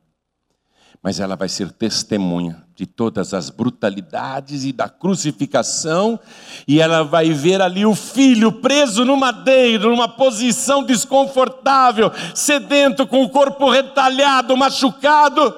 [1.06, 6.18] Mas ela vai ser testemunha de todas as brutalidades e da crucificação,
[6.66, 13.22] e ela vai ver ali o filho preso no madeiro, numa posição desconfortável, sedento, com
[13.22, 15.54] o corpo retalhado, machucado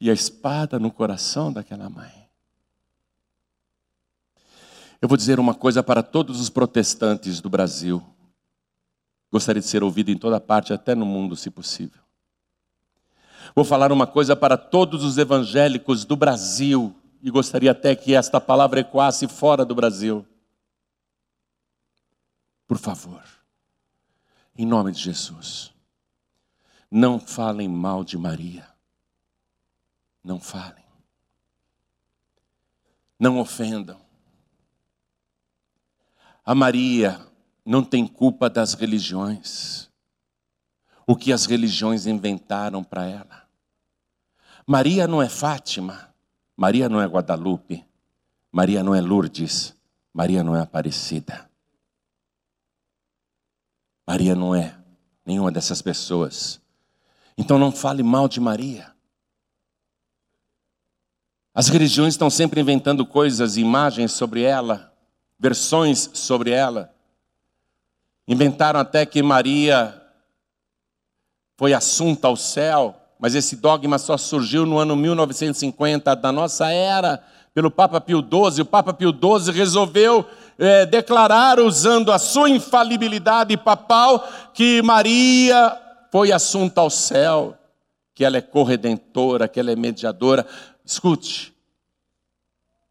[0.00, 2.28] e a espada no coração daquela mãe.
[5.00, 8.02] Eu vou dizer uma coisa para todos os protestantes do Brasil.
[9.30, 12.07] Gostaria de ser ouvido em toda parte, até no mundo, se possível.
[13.54, 18.40] Vou falar uma coisa para todos os evangélicos do Brasil, e gostaria até que esta
[18.40, 20.26] palavra ecoasse fora do Brasil.
[22.66, 23.24] Por favor,
[24.56, 25.72] em nome de Jesus,
[26.90, 28.68] não falem mal de Maria.
[30.22, 30.84] Não falem.
[33.18, 34.00] Não ofendam.
[36.44, 37.26] A Maria
[37.64, 39.87] não tem culpa das religiões.
[41.08, 43.48] O que as religiões inventaram para ela.
[44.66, 46.14] Maria não é Fátima.
[46.54, 47.82] Maria não é Guadalupe.
[48.52, 49.74] Maria não é Lourdes.
[50.12, 51.48] Maria não é Aparecida.
[54.06, 54.76] Maria não é
[55.24, 56.60] nenhuma dessas pessoas.
[57.38, 58.92] Então não fale mal de Maria.
[61.54, 64.94] As religiões estão sempre inventando coisas, imagens sobre ela,
[65.38, 66.94] versões sobre ela.
[68.26, 70.04] Inventaram até que Maria
[71.58, 77.20] foi assunta ao céu, mas esse dogma só surgiu no ano 1950 da nossa era,
[77.52, 78.62] pelo Papa Pio XII.
[78.62, 80.24] O Papa Pio XII resolveu
[80.56, 85.76] é, declarar, usando a sua infalibilidade papal, que Maria
[86.12, 87.58] foi assunta ao céu,
[88.14, 90.46] que ela é corredentora, que ela é mediadora.
[90.84, 91.52] Escute,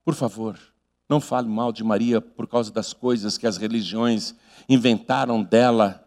[0.04, 0.60] por favor,
[1.08, 4.36] não fale mal de Maria por causa das coisas que as religiões
[4.68, 6.04] inventaram dela.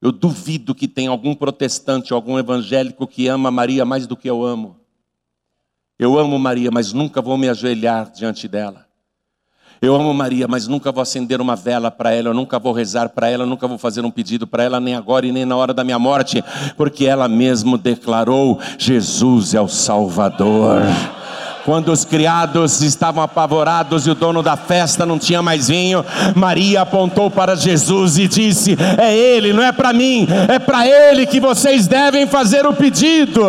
[0.00, 4.42] Eu duvido que tenha algum protestante, algum evangélico que ama Maria mais do que eu
[4.42, 4.76] amo.
[5.98, 8.86] Eu amo Maria, mas nunca vou me ajoelhar diante dela.
[9.82, 13.10] Eu amo Maria, mas nunca vou acender uma vela para ela, eu nunca vou rezar
[13.10, 15.56] para ela, eu nunca vou fazer um pedido para ela, nem agora e nem na
[15.56, 16.42] hora da minha morte,
[16.76, 20.82] porque ela mesmo declarou: Jesus é o Salvador.
[21.64, 26.04] Quando os criados estavam apavorados e o dono da festa não tinha mais vinho,
[26.34, 31.26] Maria apontou para Jesus e disse: É Ele, não é para mim, é para Ele
[31.26, 33.42] que vocês devem fazer o pedido.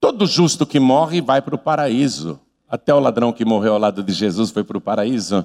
[0.00, 2.38] Todo justo que morre vai para o paraíso.
[2.68, 5.44] Até o ladrão que morreu ao lado de Jesus foi para o paraíso.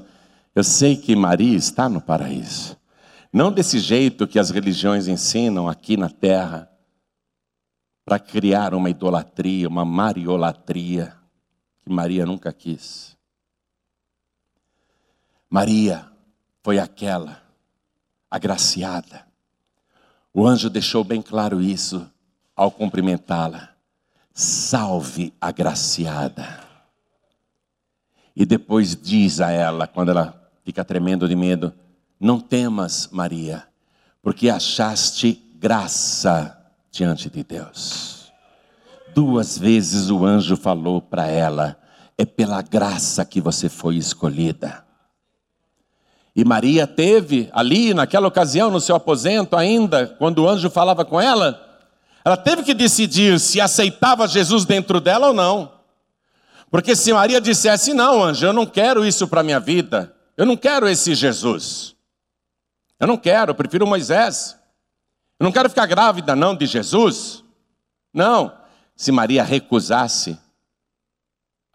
[0.55, 2.77] Eu sei que Maria está no paraíso.
[3.33, 6.69] Não desse jeito que as religiões ensinam aqui na terra,
[8.11, 11.15] para criar uma idolatria, uma mariolatria,
[11.81, 13.15] que Maria nunca quis.
[15.49, 16.11] Maria
[16.61, 17.41] foi aquela
[18.29, 19.25] agraciada.
[20.33, 22.05] O anjo deixou bem claro isso
[22.53, 23.69] ao cumprimentá-la.
[24.33, 26.67] Salve agraciada.
[28.35, 31.73] E depois diz a ela, quando ela fica tremendo de medo:
[32.19, 33.65] Não temas, Maria,
[34.21, 36.60] porque achaste graça
[36.91, 38.31] diante de Deus.
[39.15, 41.77] Duas vezes o anjo falou para ela:
[42.17, 44.85] É pela graça que você foi escolhida.
[46.35, 51.19] E Maria teve ali, naquela ocasião, no seu aposento ainda, quando o anjo falava com
[51.19, 51.61] ela,
[52.23, 55.73] ela teve que decidir se aceitava Jesus dentro dela ou não.
[56.69, 60.55] Porque se Maria dissesse, não, anjo, eu não quero isso para minha vida, eu não
[60.55, 61.95] quero esse Jesus,
[62.97, 64.57] eu não quero, eu prefiro Moisés,
[65.41, 67.43] eu não quero ficar grávida, não, de Jesus.
[68.13, 68.55] Não,
[68.95, 70.37] se Maria recusasse,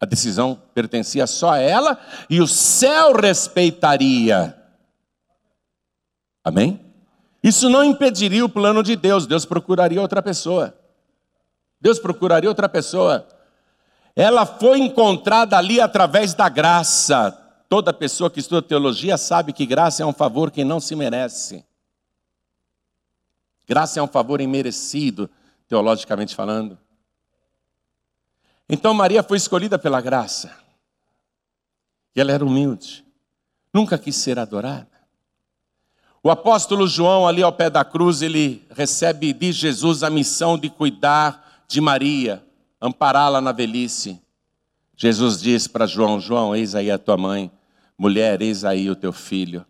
[0.00, 1.98] a decisão pertencia só a ela
[2.30, 4.56] e o céu respeitaria
[6.46, 6.80] Amém?
[7.42, 10.72] Isso não impediria o plano de Deus, Deus procuraria outra pessoa.
[11.80, 13.26] Deus procuraria outra pessoa.
[14.14, 17.32] Ela foi encontrada ali através da graça.
[17.68, 21.64] Toda pessoa que estuda teologia sabe que graça é um favor que não se merece.
[23.66, 25.28] Graça é um favor imerecido,
[25.68, 26.78] teologicamente falando.
[28.68, 30.56] Então Maria foi escolhida pela graça.
[32.14, 33.04] E ela era humilde.
[33.72, 34.88] Nunca quis ser adorada.
[36.22, 40.68] O apóstolo João, ali ao pé da cruz, ele recebe de Jesus a missão de
[40.68, 42.44] cuidar de Maria,
[42.80, 44.20] ampará-la na velhice.
[44.96, 47.50] Jesus diz para João: João, eis aí a tua mãe,
[47.96, 49.64] mulher, eis aí o teu filho.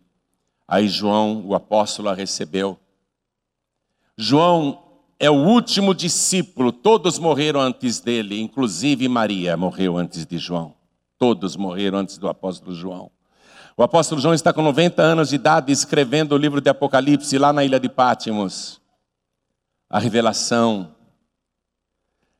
[0.67, 2.79] Aí João, o apóstolo, a recebeu.
[4.17, 4.83] João
[5.19, 10.73] é o último discípulo, todos morreram antes dele, inclusive Maria morreu antes de João.
[11.17, 13.11] Todos morreram antes do apóstolo João.
[13.75, 17.53] O apóstolo João está com 90 anos de idade escrevendo o livro de Apocalipse lá
[17.53, 18.81] na ilha de Pátimos.
[19.89, 20.95] A revelação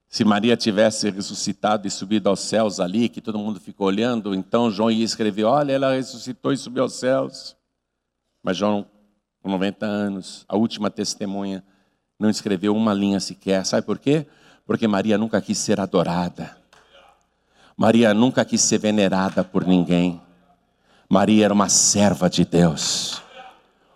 [0.10, 4.72] se Maria tivesse ressuscitado e subido aos céus ali, que todo mundo ficou olhando, então
[4.72, 7.56] João ia escrever: Olha, ela ressuscitou e subiu aos céus.
[8.42, 8.88] Mas João,
[9.48, 11.64] com 90 anos, a última testemunha,
[12.20, 13.66] não escreveu uma linha sequer.
[13.66, 14.28] Sabe por quê?
[14.66, 16.58] Porque Maria nunca quis ser adorada.
[17.78, 20.22] Maria nunca quis ser venerada por ninguém.
[21.08, 23.22] Maria era uma serva de Deus.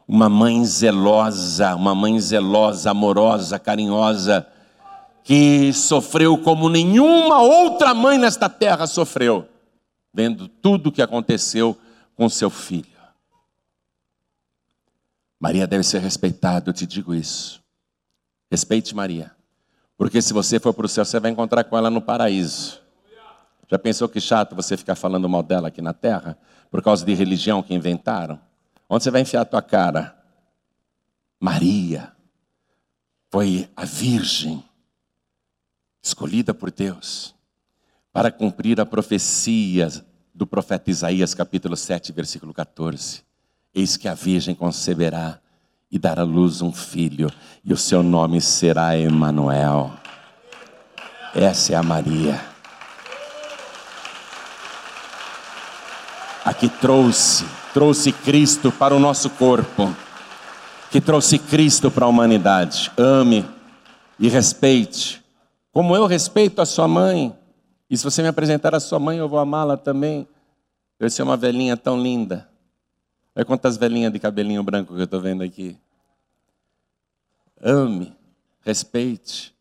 [0.07, 4.47] Uma mãe zelosa, uma mãe zelosa, amorosa, carinhosa
[5.23, 9.47] que sofreu como nenhuma outra mãe nesta terra sofreu,
[10.13, 11.77] vendo tudo o que aconteceu
[12.15, 12.90] com seu filho.
[15.41, 17.63] Maria deve ser respeitada, eu te digo isso.
[18.51, 19.31] Respeite Maria,
[19.97, 22.79] porque se você for para o céu, você vai encontrar com ela no paraíso.
[23.67, 26.37] Já pensou que chato você ficar falando mal dela aqui na terra,
[26.69, 28.39] por causa de religião que inventaram?
[28.87, 30.15] Onde você vai enfiar a tua cara?
[31.39, 32.11] Maria
[33.31, 34.63] foi a virgem
[36.03, 37.33] escolhida por Deus
[38.13, 39.89] para cumprir a profecia
[40.35, 43.30] do profeta Isaías, capítulo 7, versículo 14.
[43.73, 45.39] Eis que a virgem conceberá
[45.91, 47.31] e dará à luz um filho,
[47.63, 49.91] e o seu nome será Emanuel.
[51.33, 52.39] Essa é a Maria.
[56.43, 59.95] A que trouxe, trouxe Cristo para o nosso corpo,
[60.89, 62.91] que trouxe Cristo para a humanidade.
[62.97, 63.45] Ame
[64.19, 65.21] e respeite
[65.73, 67.33] como eu respeito a sua mãe,
[67.89, 70.27] e se você me apresentar a sua mãe, eu vou amá-la também.
[70.99, 72.49] Vai ser uma velhinha tão linda.
[73.35, 75.77] Olha quantas velhinhas de cabelinho branco que eu estou vendo aqui.
[77.61, 78.15] Ame,
[78.61, 79.55] respeite.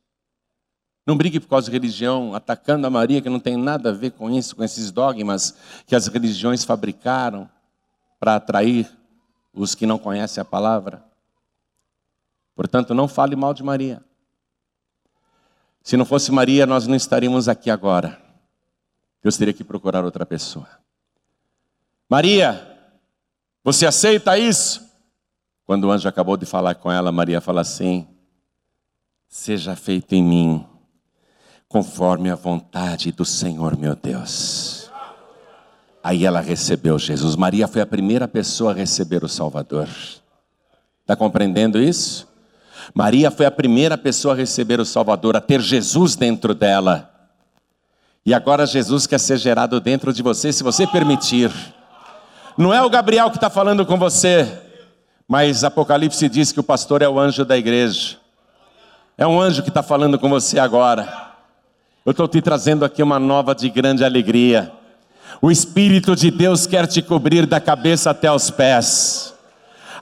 [1.06, 4.12] Não brigue por causa de religião, atacando a Maria, que não tem nada a ver
[4.12, 5.56] com isso, com esses dogmas
[5.86, 7.48] que as religiões fabricaram
[8.18, 8.90] para atrair
[9.52, 11.02] os que não conhecem a palavra.
[12.54, 14.04] Portanto, não fale mal de Maria.
[15.82, 18.20] Se não fosse Maria, nós não estaríamos aqui agora.
[19.22, 20.68] Deus teria que procurar outra pessoa.
[22.08, 22.69] Maria,
[23.62, 24.88] você aceita isso?
[25.66, 28.06] Quando o anjo acabou de falar com ela, Maria fala assim:
[29.28, 30.66] Seja feito em mim,
[31.68, 34.90] conforme a vontade do Senhor meu Deus.
[36.02, 37.36] Aí ela recebeu Jesus.
[37.36, 39.88] Maria foi a primeira pessoa a receber o Salvador.
[41.02, 42.26] Está compreendendo isso?
[42.94, 47.10] Maria foi a primeira pessoa a receber o Salvador, a ter Jesus dentro dela.
[48.24, 51.50] E agora Jesus quer ser gerado dentro de você, se você permitir.
[52.60, 54.46] Não é o Gabriel que está falando com você,
[55.26, 58.18] mas Apocalipse diz que o pastor é o anjo da igreja.
[59.16, 61.32] É um anjo que está falando com você agora.
[62.04, 64.70] Eu estou te trazendo aqui uma nova de grande alegria.
[65.40, 69.32] O Espírito de Deus quer te cobrir da cabeça até os pés.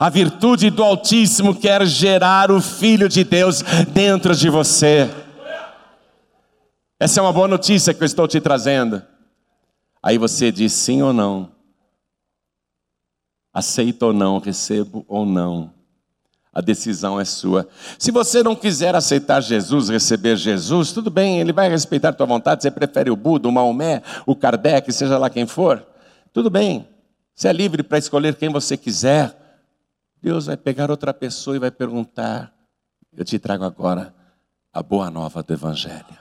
[0.00, 3.62] A virtude do Altíssimo quer gerar o Filho de Deus
[3.92, 5.08] dentro de você.
[6.98, 9.00] Essa é uma boa notícia que eu estou te trazendo.
[10.02, 11.56] Aí você diz sim ou não.
[13.58, 15.74] Aceito ou não, recebo ou não.
[16.52, 17.68] A decisão é sua.
[17.98, 22.24] Se você não quiser aceitar Jesus, receber Jesus, tudo bem, ele vai respeitar a tua
[22.24, 22.62] vontade.
[22.62, 25.84] Você prefere o Buda, o Maomé, o Kardec, seja lá quem for?
[26.32, 26.88] Tudo bem.
[27.34, 29.36] Você é livre para escolher quem você quiser.
[30.22, 32.54] Deus vai pegar outra pessoa e vai perguntar:
[33.12, 34.14] Eu te trago agora
[34.72, 36.16] a boa nova do Evangelho.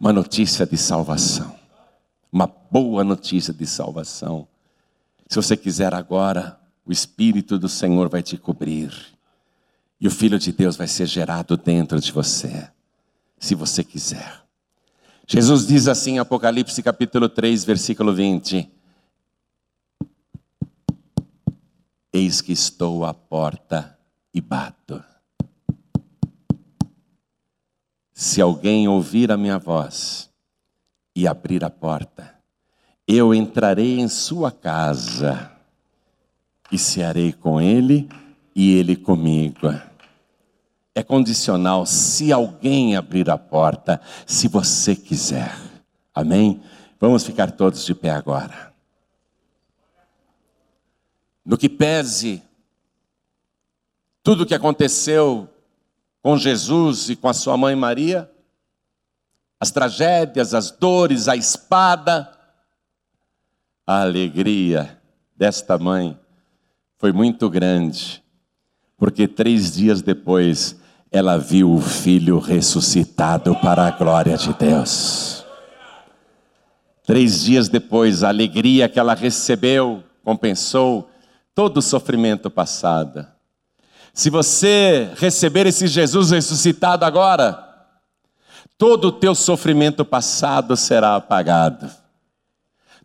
[0.00, 1.54] Uma notícia de salvação.
[2.32, 4.48] Uma boa notícia de salvação.
[5.32, 8.92] Se você quiser agora, o Espírito do Senhor vai te cobrir.
[9.98, 12.70] E o Filho de Deus vai ser gerado dentro de você.
[13.38, 14.44] Se você quiser.
[15.26, 18.70] Jesus diz assim em Apocalipse capítulo 3, versículo 20.
[22.12, 23.98] Eis que estou à porta
[24.34, 25.02] e bato.
[28.12, 30.28] Se alguém ouvir a minha voz
[31.16, 32.41] e abrir a porta,
[33.06, 35.50] eu entrarei em sua casa
[36.70, 38.08] e cearei com ele
[38.54, 39.68] e ele comigo.
[40.94, 45.56] É condicional se alguém abrir a porta, se você quiser.
[46.14, 46.62] Amém?
[47.00, 48.72] Vamos ficar todos de pé agora.
[51.44, 52.42] No que pese
[54.22, 55.48] tudo o que aconteceu
[56.22, 58.30] com Jesus e com a sua mãe Maria,
[59.58, 62.30] as tragédias, as dores, a espada,
[63.92, 64.98] a alegria
[65.36, 66.18] desta mãe
[66.98, 68.22] foi muito grande,
[68.96, 75.44] porque três dias depois ela viu o filho ressuscitado para a glória de Deus.
[77.04, 81.10] Três dias depois, a alegria que ela recebeu compensou
[81.54, 83.26] todo o sofrimento passado.
[84.14, 87.62] Se você receber esse Jesus ressuscitado agora,
[88.78, 91.90] todo o teu sofrimento passado será apagado,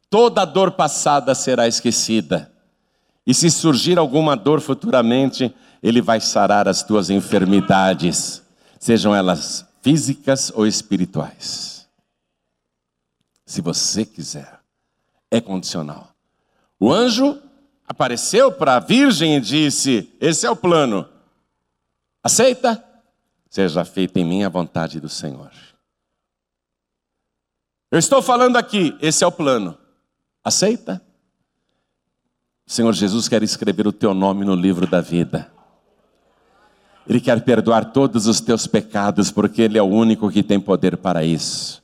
[0.09, 2.51] toda dor passada será esquecida,
[3.25, 5.53] e se surgir alguma dor futuramente,
[5.83, 8.41] Ele vai sarar as tuas enfermidades,
[8.79, 11.87] sejam elas físicas ou espirituais.
[13.45, 14.59] Se você quiser,
[15.31, 16.13] é condicional.
[16.79, 17.41] O anjo
[17.87, 21.07] apareceu para a virgem e disse: Esse é o plano.
[22.23, 22.83] Aceita?
[23.49, 25.51] Seja feita em mim a vontade do Senhor.
[27.89, 29.77] Eu estou falando aqui, esse é o plano.
[30.47, 31.01] Aceita?
[32.65, 35.51] O Senhor Jesus quer escrever o teu nome no livro da vida.
[37.05, 40.97] Ele quer perdoar todos os teus pecados, porque Ele é o único que tem poder
[40.97, 41.83] para isso.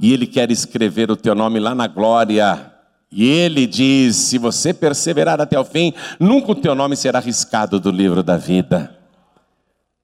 [0.00, 2.72] E Ele quer escrever o teu nome lá na glória
[3.12, 7.78] e ele diz: se você perseverar até o fim, nunca o teu nome será riscado
[7.78, 8.98] do livro da vida.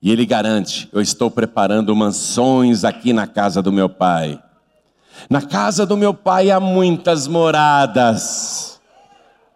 [0.03, 4.39] E ele garante: eu estou preparando mansões aqui na casa do meu pai.
[5.29, 8.81] Na casa do meu pai há muitas moradas.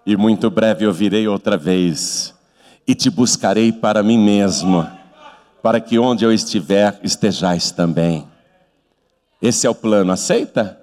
[0.04, 2.34] E muito breve eu virei outra vez
[2.86, 4.86] e te buscarei para mim mesmo,
[5.62, 8.26] para que onde eu estiver estejais também.
[9.40, 10.78] Esse é o plano, aceita?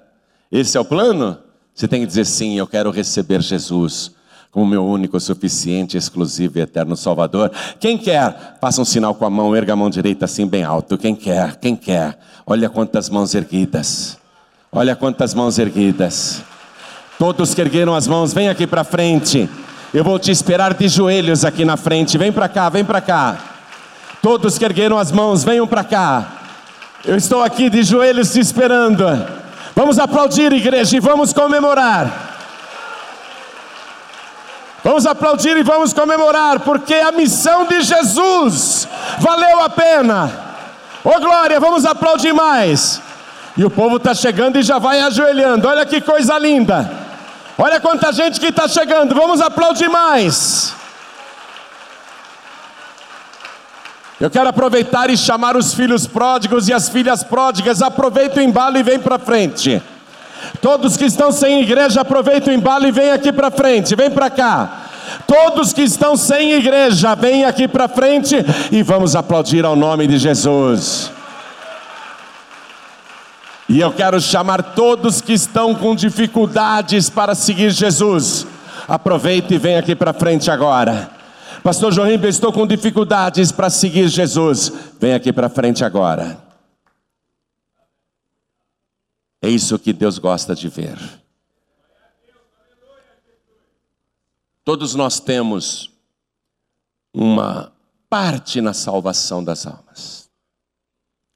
[0.52, 1.38] Esse é o plano?
[1.74, 4.12] Você tem que dizer sim, eu quero receber Jesus
[4.52, 7.52] como meu único, suficiente, exclusivo e eterno Salvador.
[7.80, 8.58] Quem quer?
[8.60, 10.98] Faça um sinal com a mão, erga a mão direita assim bem alto.
[10.98, 11.58] Quem quer?
[11.58, 12.18] Quem quer?
[12.46, 14.19] Olha quantas mãos erguidas.
[14.72, 16.44] Olha quantas mãos erguidas.
[17.18, 19.50] Todos que ergueram as mãos, vem aqui para frente.
[19.92, 22.20] Eu vou te esperar de joelhos aqui na frente.
[22.20, 23.38] Vem para cá, vem para cá.
[24.22, 26.26] Todos que ergueram as mãos, venham para cá.
[27.04, 29.06] Eu estou aqui de joelhos te esperando.
[29.76, 32.28] Vamos aplaudir, igreja, e vamos comemorar.
[34.84, 38.88] Vamos aplaudir e vamos comemorar, porque a missão de Jesus
[39.20, 40.32] valeu a pena.
[41.04, 43.02] Ô oh, glória, vamos aplaudir mais.
[43.60, 45.68] E o povo está chegando e já vai ajoelhando.
[45.68, 46.90] Olha que coisa linda.
[47.58, 49.14] Olha quanta gente que está chegando.
[49.14, 50.74] Vamos aplaudir mais.
[54.18, 57.82] Eu quero aproveitar e chamar os filhos pródigos e as filhas pródigas.
[57.82, 59.84] Aproveita o embalo e vem para frente.
[60.62, 63.94] Todos que estão sem igreja, aproveita o embalo e vem aqui para frente.
[63.94, 64.84] Vem para cá.
[65.28, 68.38] Todos que estão sem igreja, vem aqui para frente
[68.72, 71.19] e vamos aplaudir ao nome de Jesus.
[73.70, 78.48] E eu quero chamar todos que estão com dificuldades para seguir Jesus.
[78.88, 81.12] Aproveita e vem aqui para frente agora.
[81.64, 84.74] Pastor Jorim, eu estou com dificuldades para seguir Jesus.
[85.00, 86.44] Vem aqui para frente agora.
[89.40, 90.98] É isso que Deus gosta de ver.
[94.66, 95.92] Todos nós temos
[97.14, 97.72] uma
[98.10, 100.30] parte na salvação das almas.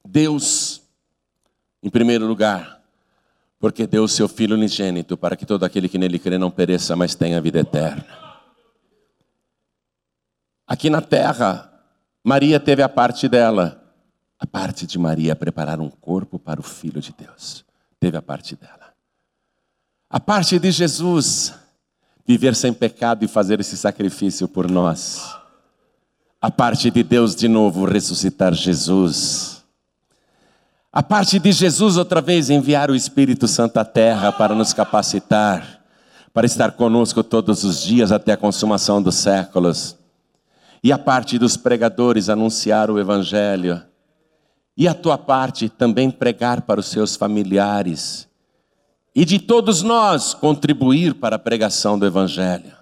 [0.04, 0.83] Deus,
[1.84, 2.80] em primeiro lugar,
[3.60, 6.96] porque deu o seu Filho unigênito para que todo aquele que nele crê não pereça,
[6.96, 8.06] mas tenha vida eterna.
[10.66, 11.70] Aqui na terra,
[12.24, 13.82] Maria teve a parte dela.
[14.38, 17.66] A parte de Maria é preparar um corpo para o Filho de Deus.
[18.00, 18.94] Teve a parte dela.
[20.08, 21.52] A parte de Jesus,
[22.26, 25.36] viver sem pecado e fazer esse sacrifício por nós.
[26.40, 29.63] A parte de Deus, de novo, ressuscitar Jesus.
[30.96, 35.80] A parte de Jesus, outra vez, enviar o Espírito Santo à terra para nos capacitar,
[36.32, 39.96] para estar conosco todos os dias até a consumação dos séculos
[40.84, 43.82] e a parte dos pregadores anunciar o Evangelho,
[44.76, 48.28] e a tua parte também pregar para os seus familiares,
[49.16, 52.72] e de todos nós contribuir para a pregação do Evangelho.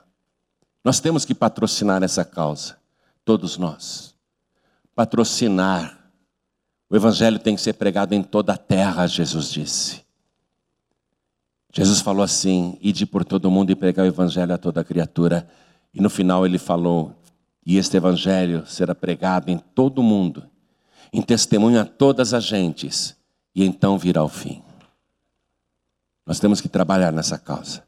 [0.84, 2.76] Nós temos que patrocinar essa causa,
[3.24, 4.14] todos nós.
[4.94, 6.01] Patrocinar.
[6.92, 10.02] O Evangelho tem que ser pregado em toda a terra, Jesus disse.
[11.72, 15.48] Jesus falou assim: ide por todo mundo e pregar o Evangelho a toda criatura.
[15.94, 17.16] E no final ele falou:
[17.64, 20.44] e este Evangelho será pregado em todo o mundo,
[21.10, 23.16] em testemunho a todas as gentes,
[23.54, 24.62] e então virá o fim.
[26.26, 27.84] Nós temos que trabalhar nessa causa.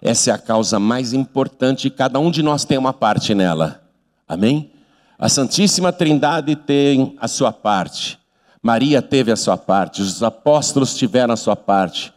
[0.00, 3.82] Essa é a causa mais importante e cada um de nós tem uma parte nela.
[4.28, 4.70] Amém?
[5.18, 8.22] A Santíssima Trindade tem a sua parte.
[8.64, 12.10] Maria teve a sua parte, os apóstolos tiveram a sua parte,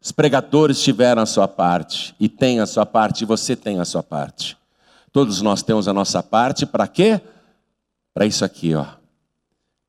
[0.00, 3.84] os pregadores tiveram a sua parte, e tem a sua parte, e você tem a
[3.84, 4.56] sua parte.
[5.10, 7.20] Todos nós temos a nossa parte, para quê?
[8.14, 8.84] Para isso aqui, ó.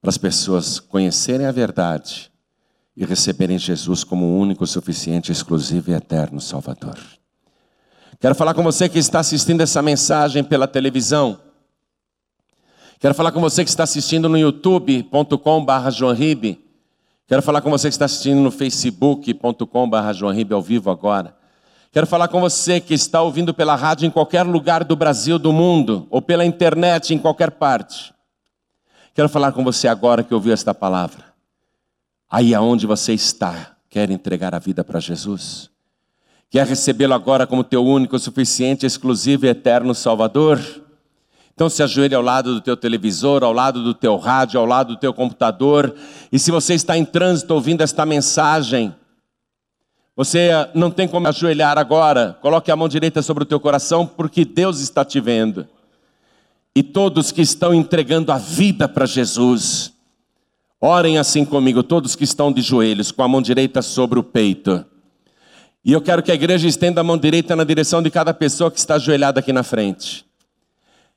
[0.01, 2.31] Para as pessoas conhecerem a verdade
[2.97, 6.97] e receberem Jesus como o único, suficiente, exclusivo e eterno Salvador.
[8.19, 11.39] Quero falar com você que está assistindo essa mensagem pela televisão.
[12.99, 16.61] Quero falar com você que está assistindo no youtube.com.br joanribe.
[17.25, 21.33] Quero falar com você que está assistindo no facebook.com.br joanribe ao vivo agora.
[21.93, 25.53] Quero falar com você que está ouvindo pela rádio em qualquer lugar do Brasil, do
[25.53, 28.13] mundo, ou pela internet em qualquer parte.
[29.15, 31.23] Quero falar com você agora que ouviu esta palavra.
[32.29, 35.69] Aí aonde você está, quer entregar a vida para Jesus?
[36.49, 40.59] Quer recebê-lo agora como teu único, suficiente, exclusivo e eterno Salvador?
[41.59, 44.93] Então se ajoelhe ao lado do teu televisor, ao lado do teu rádio, ao lado
[44.93, 45.93] do teu computador.
[46.31, 48.95] E se você está em trânsito ouvindo esta mensagem,
[50.15, 52.37] você não tem como ajoelhar agora.
[52.41, 55.67] Coloque a mão direita sobre o teu coração, porque Deus está te vendo.
[56.73, 59.91] E todos que estão entregando a vida para Jesus,
[60.79, 64.85] orem assim comigo, todos que estão de joelhos, com a mão direita sobre o peito.
[65.83, 68.71] E eu quero que a igreja estenda a mão direita na direção de cada pessoa
[68.71, 70.28] que está ajoelhada aqui na frente.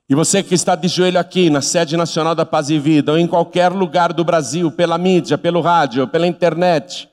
[0.09, 3.19] E você que está de joelho aqui na sede nacional da Paz e Vida, ou
[3.19, 7.09] em qualquer lugar do Brasil, pela mídia, pelo rádio, pela internet,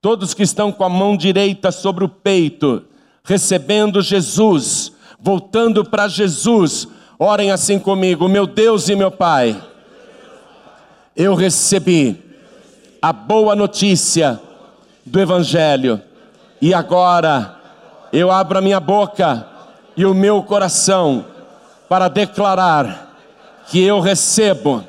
[0.00, 2.84] todos que estão com a mão direita sobre o peito,
[3.24, 6.86] recebendo Jesus, voltando para Jesus,
[7.18, 9.60] orem assim comigo: meu Deus e meu Pai,
[11.16, 12.22] eu recebi
[13.00, 14.40] a boa notícia
[15.04, 16.00] do Evangelho.
[16.60, 17.56] E agora
[18.12, 19.46] eu abro a minha boca
[19.96, 21.24] e o meu coração
[21.88, 23.16] para declarar
[23.68, 24.84] que eu recebo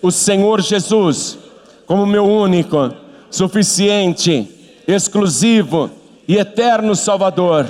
[0.00, 1.38] o Senhor Jesus
[1.86, 2.92] como meu único,
[3.30, 5.90] suficiente, exclusivo
[6.26, 7.66] e eterno Salvador.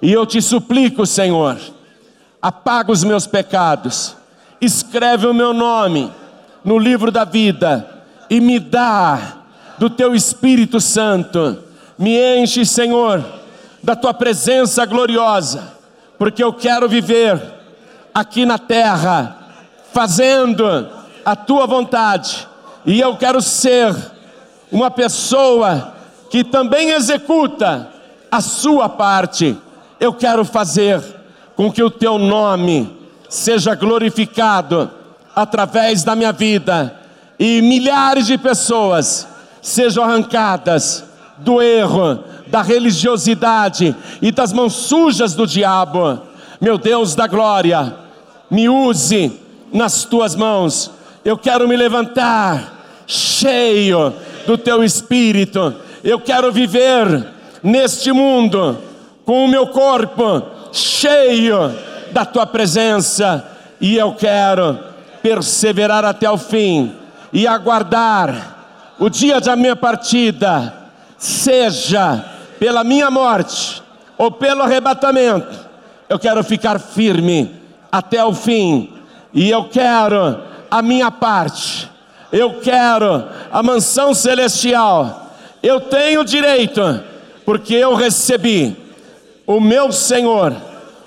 [0.00, 1.58] E eu te suplico, Senhor,
[2.40, 4.16] apaga os meus pecados,
[4.60, 6.12] escreve o meu nome
[6.64, 9.38] no livro da vida e me dá
[9.78, 11.64] do teu Espírito Santo
[11.98, 13.24] me enche, Senhor,
[13.82, 15.72] da tua presença gloriosa,
[16.18, 17.40] porque eu quero viver
[18.14, 19.36] aqui na terra,
[19.92, 20.88] fazendo
[21.24, 22.46] a tua vontade,
[22.86, 23.94] e eu quero ser
[24.70, 25.94] uma pessoa
[26.30, 27.88] que também executa
[28.30, 29.56] a sua parte.
[29.98, 31.02] Eu quero fazer
[31.56, 32.94] com que o teu nome
[33.28, 34.90] seja glorificado
[35.34, 36.94] através da minha vida
[37.38, 39.26] e milhares de pessoas
[39.62, 41.04] sejam arrancadas
[41.38, 46.20] do erro, da religiosidade e das mãos sujas do diabo.
[46.60, 48.03] Meu Deus da glória,
[48.54, 49.32] me use
[49.72, 50.90] nas tuas mãos.
[51.24, 54.14] Eu quero me levantar cheio
[54.46, 55.74] do teu espírito.
[56.04, 57.26] Eu quero viver
[57.62, 58.78] neste mundo
[59.24, 61.74] com o meu corpo cheio
[62.12, 63.44] da tua presença
[63.80, 64.78] e eu quero
[65.20, 66.94] perseverar até o fim
[67.32, 70.72] e aguardar o dia da minha partida
[71.18, 72.24] seja
[72.58, 73.82] pela minha morte
[74.16, 75.58] ou pelo arrebatamento,
[76.08, 77.63] eu quero ficar firme
[77.94, 78.92] até o fim,
[79.32, 81.88] e eu quero a minha parte,
[82.32, 85.30] eu quero a mansão celestial,
[85.62, 86.82] eu tenho direito,
[87.44, 88.76] porque eu recebi
[89.46, 90.56] o meu Senhor,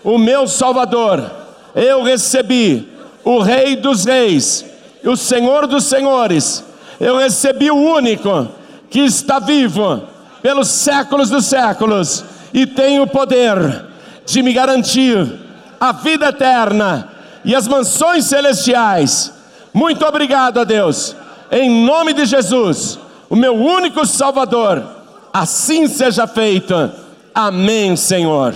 [0.02, 1.30] o meu Salvador,
[1.76, 2.88] eu recebi
[3.22, 4.64] o Rei dos Reis,
[5.04, 6.64] o Senhor dos Senhores,
[7.02, 8.48] eu recebi o único
[8.90, 10.04] que está vivo
[10.42, 12.24] pelos séculos dos séculos
[12.54, 13.88] e tem o poder
[14.26, 15.47] de me garantir
[15.80, 17.10] a vida eterna
[17.44, 19.34] e as mansões celestiais.
[19.74, 21.16] Muito obrigado a Deus,
[21.52, 23.00] em nome de Jesus,
[23.30, 24.84] o meu único Salvador.
[25.34, 26.92] Assim seja feito.
[27.34, 28.56] Amém, Senhor.